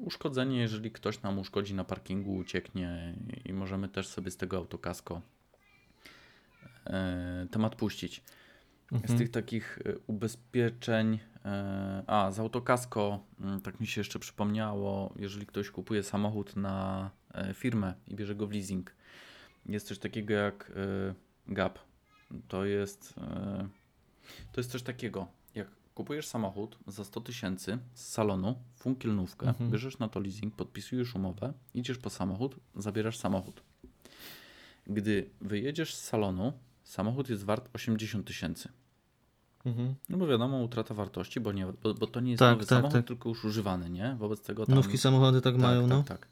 uszkodzenie, 0.00 0.58
jeżeli 0.60 0.90
ktoś 0.90 1.22
nam 1.22 1.38
uszkodzi 1.38 1.74
na 1.74 1.84
parkingu, 1.84 2.36
ucieknie 2.36 3.14
i 3.44 3.52
możemy 3.52 3.88
też 3.88 4.08
sobie 4.08 4.30
z 4.30 4.36
tego 4.36 4.56
autokasko 4.56 5.22
e, 6.86 7.46
temat 7.50 7.76
puścić. 7.76 8.22
Z 8.90 8.94
Mhm. 8.94 9.18
tych 9.18 9.30
takich 9.30 9.78
e, 9.84 9.98
ubezpieczeń, 10.06 11.18
e, 11.44 12.04
a 12.06 12.30
z 12.30 12.38
autokasko, 12.38 13.20
mm, 13.40 13.60
tak 13.60 13.80
mi 13.80 13.86
się 13.86 14.00
jeszcze 14.00 14.18
przypomniało, 14.18 15.12
jeżeli 15.16 15.46
ktoś 15.46 15.70
kupuje 15.70 16.02
samochód 16.02 16.56
na 16.56 17.10
e, 17.34 17.54
firmę 17.54 17.94
i 18.08 18.14
bierze 18.14 18.34
go 18.34 18.46
w 18.46 18.52
leasing, 18.52 18.94
jest 19.66 19.86
coś 19.86 19.98
takiego 19.98 20.34
jak 20.34 20.72
gap. 21.48 21.78
To 22.48 22.64
jest, 22.64 23.14
to 24.52 24.60
jest 24.60 24.70
coś 24.70 24.82
takiego, 24.82 25.28
jak 25.54 25.68
kupujesz 25.94 26.26
samochód 26.26 26.78
za 26.86 27.04
100 27.04 27.20
tysięcy 27.20 27.78
z 27.94 28.06
salonu, 28.08 28.54
funkielnówkę, 28.76 29.48
Mhm. 29.48 29.70
bierzesz 29.70 29.98
na 29.98 30.08
to 30.08 30.20
leasing, 30.20 30.56
podpisujesz 30.56 31.14
umowę, 31.14 31.52
idziesz 31.74 31.98
po 31.98 32.10
samochód, 32.10 32.56
zabierasz 32.76 33.18
samochód. 33.18 33.62
Gdy 34.86 35.30
wyjedziesz 35.40 35.94
z 35.94 36.04
salonu, 36.04 36.52
samochód 36.84 37.28
jest 37.30 37.44
wart 37.44 37.68
80 37.72 38.26
tysięcy. 38.26 38.68
Mhm. 39.64 39.94
No 40.08 40.18
bo 40.18 40.26
wiadomo, 40.26 40.58
utrata 40.58 40.94
wartości, 40.94 41.40
bo, 41.40 41.52
nie, 41.52 41.66
bo, 41.82 41.94
bo 41.94 42.06
to 42.06 42.20
nie 42.20 42.30
jest 42.30 42.38
Tak, 42.38 42.50
nowy 42.52 42.66
tak, 42.66 42.68
samochód, 42.68 42.92
tak. 42.92 43.06
tylko 43.06 43.28
już 43.28 43.44
używany, 43.44 43.90
nie? 43.90 44.16
Wobec 44.18 44.40
tego 44.40 44.66
tam... 44.66 44.74
Nówki 44.74 44.98
samochody 44.98 45.40
tak, 45.40 45.54
tak, 45.54 45.62
mają, 45.62 45.86
no. 45.86 46.02
Tak, 46.02 46.18
tak. 46.18 46.28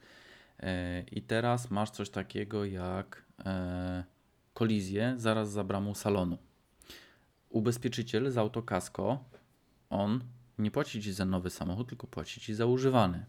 E, 0.60 1.02
I 1.12 1.22
teraz 1.22 1.70
masz 1.70 1.90
coś 1.90 2.10
takiego 2.10 2.64
jak 2.64 3.24
e, 3.44 4.04
kolizję 4.54 5.14
zaraz 5.16 5.50
za 5.50 5.64
bramą 5.64 5.94
salonu. 5.94 6.38
Ubezpieczyciel 7.50 8.30
z 8.30 8.38
autokasko, 8.38 9.24
on 9.90 10.20
nie 10.58 10.70
płaci 10.70 11.02
ci 11.02 11.12
za 11.12 11.24
nowy 11.24 11.50
samochód, 11.50 11.88
tylko 11.88 12.06
płaci 12.06 12.40
ci 12.40 12.54
za 12.54 12.66
używany. 12.66 13.26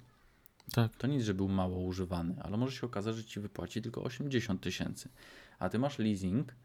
Tak. 0.74 0.96
To 0.96 1.08
nic, 1.08 1.24
że 1.24 1.34
był 1.34 1.48
mało 1.48 1.80
używany, 1.80 2.36
ale 2.42 2.58
może 2.58 2.78
się 2.78 2.88
okazać, 2.88 3.16
że 3.16 3.24
ci 3.24 3.40
wypłaci 3.40 3.82
tylko 3.82 4.04
80 4.04 4.62
tysięcy. 4.62 5.10
A 5.60 5.70
ty 5.70 5.80
masz 5.80 6.00
leasing, 6.00 6.56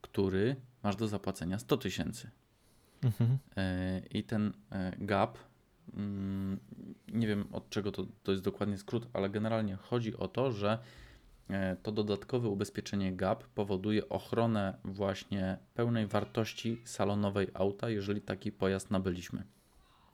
który 0.00 0.56
masz 0.82 0.96
do 0.96 1.08
zapłacenia 1.08 1.58
100 1.58 1.76
tysięcy. 1.76 2.30
Mhm. 3.02 3.38
E, 3.56 4.02
I 4.10 4.24
ten 4.24 4.52
e, 4.72 4.92
gap, 4.98 5.38
mm, 5.96 6.58
nie 7.08 7.26
wiem 7.26 7.44
od 7.52 7.70
czego 7.70 7.92
to, 7.92 8.06
to 8.22 8.32
jest 8.32 8.44
dokładnie 8.44 8.78
skrót, 8.78 9.06
ale 9.12 9.30
generalnie 9.30 9.76
chodzi 9.76 10.16
o 10.16 10.28
to, 10.28 10.52
że 10.52 10.78
e, 11.50 11.76
to 11.82 11.92
dodatkowe 11.92 12.48
ubezpieczenie 12.48 13.16
gap 13.16 13.44
powoduje 13.44 14.08
ochronę 14.08 14.78
właśnie 14.84 15.58
pełnej 15.74 16.06
wartości 16.06 16.80
salonowej 16.84 17.48
auta, 17.54 17.90
jeżeli 17.90 18.20
taki 18.20 18.52
pojazd 18.52 18.90
nabyliśmy. 18.90 19.42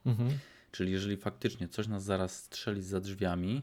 Mhm. 0.06 0.30
Czyli 0.70 0.92
jeżeli 0.92 1.16
faktycznie 1.16 1.68
coś 1.68 1.88
nas 1.88 2.04
zaraz 2.04 2.36
strzeli 2.36 2.82
za 2.82 3.00
drzwiami, 3.00 3.62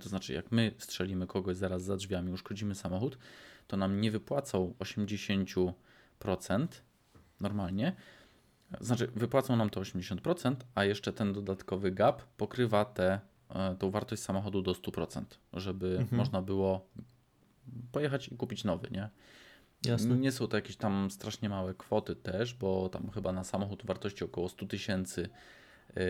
to 0.00 0.08
znaczy 0.08 0.32
jak 0.32 0.52
my 0.52 0.74
strzelimy 0.78 1.26
kogoś 1.26 1.56
zaraz 1.56 1.82
za 1.82 1.96
drzwiami, 1.96 2.32
uszkodzimy 2.32 2.74
samochód, 2.74 3.18
to 3.66 3.76
nam 3.76 4.00
nie 4.00 4.10
wypłacą 4.10 4.74
80% 4.78 5.72
normalnie. 7.40 7.92
Znaczy 8.80 9.06
wypłacą 9.14 9.56
nam 9.56 9.70
to 9.70 9.80
80%, 9.80 10.54
a 10.74 10.84
jeszcze 10.84 11.12
ten 11.12 11.32
dodatkowy 11.32 11.90
gap 11.92 12.22
pokrywa 12.22 12.84
tę 12.84 13.20
e, 13.50 13.76
tą 13.78 13.90
wartość 13.90 14.22
samochodu 14.22 14.62
do 14.62 14.72
100%, 14.72 15.24
żeby 15.52 15.86
Mhm. 16.00 16.16
można 16.16 16.42
było 16.42 16.86
pojechać 17.92 18.28
i 18.28 18.36
kupić 18.36 18.64
nowy, 18.64 18.88
nie? 18.90 19.08
Jasne. 19.84 20.16
Nie 20.16 20.32
są 20.32 20.46
to 20.48 20.56
jakieś 20.56 20.76
tam 20.76 21.10
strasznie 21.10 21.48
małe 21.48 21.74
kwoty 21.74 22.16
też, 22.16 22.54
bo 22.54 22.88
tam 22.88 23.10
chyba 23.10 23.32
na 23.32 23.44
samochód 23.44 23.86
wartości 23.86 24.24
około 24.24 24.48
100 24.48 24.66
tysięcy 24.66 25.28
yy, 25.96 26.02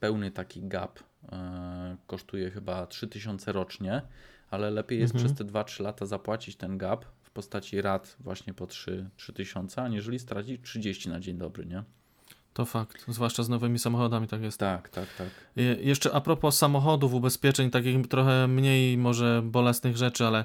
pełny 0.00 0.30
taki 0.30 0.62
gap 0.68 0.98
yy, 1.22 1.28
kosztuje 2.06 2.50
chyba 2.50 2.86
3000 2.86 3.52
rocznie, 3.52 4.02
ale 4.50 4.70
lepiej 4.70 4.98
jest 5.00 5.14
Mhm. 5.14 5.34
przez 5.34 5.38
te 5.46 5.52
2-3 5.52 5.82
lata 5.82 6.06
zapłacić 6.06 6.56
ten 6.56 6.78
gap 6.78 7.04
w 7.22 7.30
postaci 7.30 7.80
rat 7.82 8.16
właśnie 8.20 8.54
po 8.54 8.66
3, 8.66 9.10
3000, 9.16 9.82
aniżeli 9.82 10.18
stracić 10.18 10.62
30 10.64 11.08
na 11.08 11.20
dzień 11.20 11.38
dobry, 11.38 11.66
nie? 11.66 11.84
To 12.52 12.64
fakt, 12.64 13.04
zwłaszcza 13.08 13.42
z 13.42 13.48
nowymi 13.48 13.78
samochodami 13.78 14.28
tak 14.28 14.42
jest. 14.42 14.58
Tak, 14.58 14.88
tak, 14.88 15.06
tak. 15.18 15.28
Je- 15.56 15.76
Jeszcze 15.80 16.12
a 16.14 16.20
propos 16.20 16.58
samochodów, 16.58 17.14
ubezpieczeń, 17.14 17.70
takich 17.70 18.06
trochę 18.08 18.48
mniej 18.48 18.98
może 18.98 19.42
bolesnych 19.44 19.96
rzeczy, 19.96 20.26
ale 20.26 20.44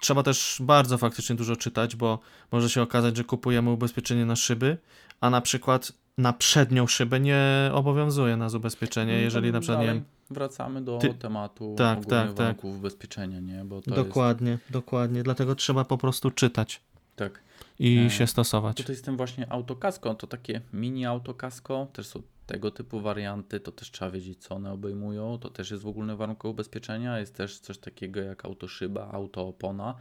trzeba 0.00 0.22
też 0.22 0.56
bardzo 0.60 0.98
faktycznie 0.98 1.36
dużo 1.36 1.56
czytać, 1.56 1.96
bo 1.96 2.18
może 2.52 2.70
się 2.70 2.82
okazać, 2.82 3.16
że 3.16 3.24
kupujemy 3.24 3.70
ubezpieczenie 3.70 4.26
na 4.26 4.36
szyby, 4.36 4.78
a 5.20 5.30
na 5.30 5.40
przykład 5.40 5.92
na 6.18 6.32
przednią 6.32 6.86
szybę 6.86 7.20
nie 7.20 7.70
obowiązuje 7.72 8.36
nas 8.36 8.54
ubezpieczenie, 8.54 9.12
No 9.12 9.18
jeżeli 9.18 9.52
na 9.52 9.60
przykład, 9.60 9.80
nie 9.80 9.86
wiem, 9.86 10.04
Wracamy 10.30 10.82
do 10.82 10.98
Ty- 10.98 11.14
tematu 11.14 11.74
Tak, 11.78 12.06
tak, 12.06 12.32
tak. 12.34 12.64
ubezpieczenia, 12.64 13.40
nie? 13.40 13.64
Bo 13.64 13.82
to 13.82 13.90
dokładnie, 13.90 14.58
dokładnie, 14.70 15.22
dlatego 15.22 15.54
trzeba 15.54 15.84
po 15.84 15.98
prostu 15.98 16.30
czytać 16.30 16.72
jest... 16.74 16.86
Tak. 17.16 17.45
I 17.78 17.98
E, 18.06 18.10
się 18.10 18.26
stosować. 18.26 18.76
Tutaj 18.76 18.96
tym 18.96 19.16
właśnie 19.16 19.52
autokasko, 19.52 20.14
to 20.14 20.26
takie 20.26 20.60
mini 20.72 21.06
autokasko, 21.06 21.86
też 21.92 22.06
są 22.06 22.22
tego 22.46 22.70
typu 22.70 23.00
warianty, 23.00 23.60
to 23.60 23.72
też 23.72 23.90
trzeba 23.90 24.10
wiedzieć, 24.10 24.38
co 24.38 24.54
one 24.54 24.72
obejmują. 24.72 25.38
To 25.38 25.50
też 25.50 25.70
jest 25.70 25.82
w 25.82 25.86
ogólnych 25.86 26.16
warunkach 26.16 26.50
ubezpieczenia. 26.50 27.18
Jest 27.18 27.34
też 27.34 27.58
coś 27.58 27.78
takiego 27.78 28.20
jak 28.20 28.44
autoszyba, 28.44 29.10
autoopona. 29.12 29.94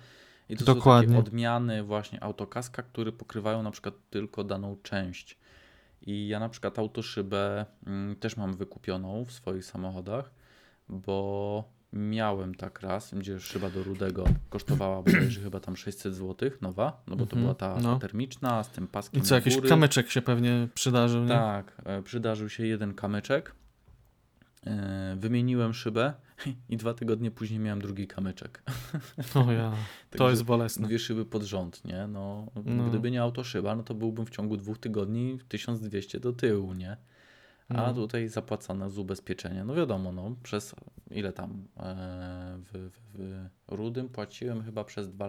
I 0.49 0.57
to 0.57 0.65
są 0.65 0.75
Dokładnie. 0.75 1.07
takie 1.07 1.19
odmiany 1.19 1.83
właśnie 1.83 2.23
autokaska, 2.23 2.83
które 2.83 3.11
pokrywają 3.11 3.63
na 3.63 3.71
przykład 3.71 3.93
tylko 4.09 4.43
daną 4.43 4.77
część. 4.83 5.37
I 6.01 6.27
ja 6.27 6.39
na 6.39 6.49
przykład 6.49 6.79
autoszybę 6.79 7.65
mm, 7.87 8.15
też 8.15 8.37
mam 8.37 8.53
wykupioną 8.53 9.25
w 9.25 9.31
swoich 9.31 9.65
samochodach, 9.65 10.31
bo 10.89 11.74
miałem 11.95 12.55
tak 12.55 12.81
raz, 12.81 13.13
gdzie 13.13 13.39
szyba 13.39 13.69
do 13.69 13.83
rudego 13.83 14.23
kosztowała 14.49 15.01
bodajże 15.03 15.41
chyba 15.41 15.59
tam 15.59 15.77
600 15.77 16.15
zł, 16.15 16.49
nowa, 16.61 17.03
no 17.07 17.15
bo 17.15 17.25
to 17.25 17.35
Mhm, 17.35 17.41
była 17.41 17.55
ta 17.55 17.77
no. 17.81 17.99
termiczna 17.99 18.63
z 18.63 18.69
tym 18.69 18.87
paskiem 18.87 19.21
I 19.21 19.23
co, 19.25 19.35
jakiś 19.35 19.55
góry. 19.55 19.69
kamyczek 19.69 20.09
się 20.11 20.21
pewnie 20.21 20.67
przydarzył, 20.73 21.21
nie? 21.21 21.27
Tak, 21.29 21.81
e, 21.85 22.01
przydarzył 22.01 22.49
się 22.49 22.65
jeden 22.67 22.93
kamyczek. 22.93 23.55
E, 24.67 25.15
Wymieniłem 25.19 25.73
szybę 25.73 26.13
i 26.69 26.77
dwa 26.77 26.93
tygodnie 26.93 27.31
później 27.31 27.59
miałem 27.59 27.81
drugi 27.81 28.07
kamyczek. 28.07 28.63
O 29.35 29.51
ja, 29.51 29.71
to 30.09 30.17
Także 30.17 30.29
jest 30.29 30.43
bolesne. 30.43 30.87
Dwie 30.87 30.99
szyby 30.99 31.25
pod 31.25 31.43
rząd, 31.43 31.85
nie? 31.85 32.07
No, 32.07 32.47
No. 32.65 32.83
Gdyby 32.89 33.11
nie 33.11 33.21
autoszyba, 33.21 33.75
no 33.75 33.83
to 33.83 33.93
byłbym 33.93 34.25
w 34.25 34.29
ciągu 34.29 34.57
dwóch 34.57 34.77
tygodni 34.77 35.39
1200 35.47 36.19
do 36.19 36.33
tyłu, 36.33 36.73
nie? 36.73 36.97
A 37.69 37.73
No. 37.73 37.93
tutaj 37.93 38.27
zapłacone 38.27 38.89
z 38.89 38.97
ubezpieczenia. 38.97 39.65
No 39.65 39.75
wiadomo, 39.75 40.11
no 40.11 40.35
przez 40.43 40.75
ile 41.11 41.33
tam 41.33 41.67
e, 41.77 42.57
w, 42.59 42.71
w, 42.73 42.99
w 43.13 43.49
Rudym 43.67 44.09
płaciłem 44.09 44.63
chyba 44.63 44.83
przez 44.83 45.09
dwa 45.09 45.23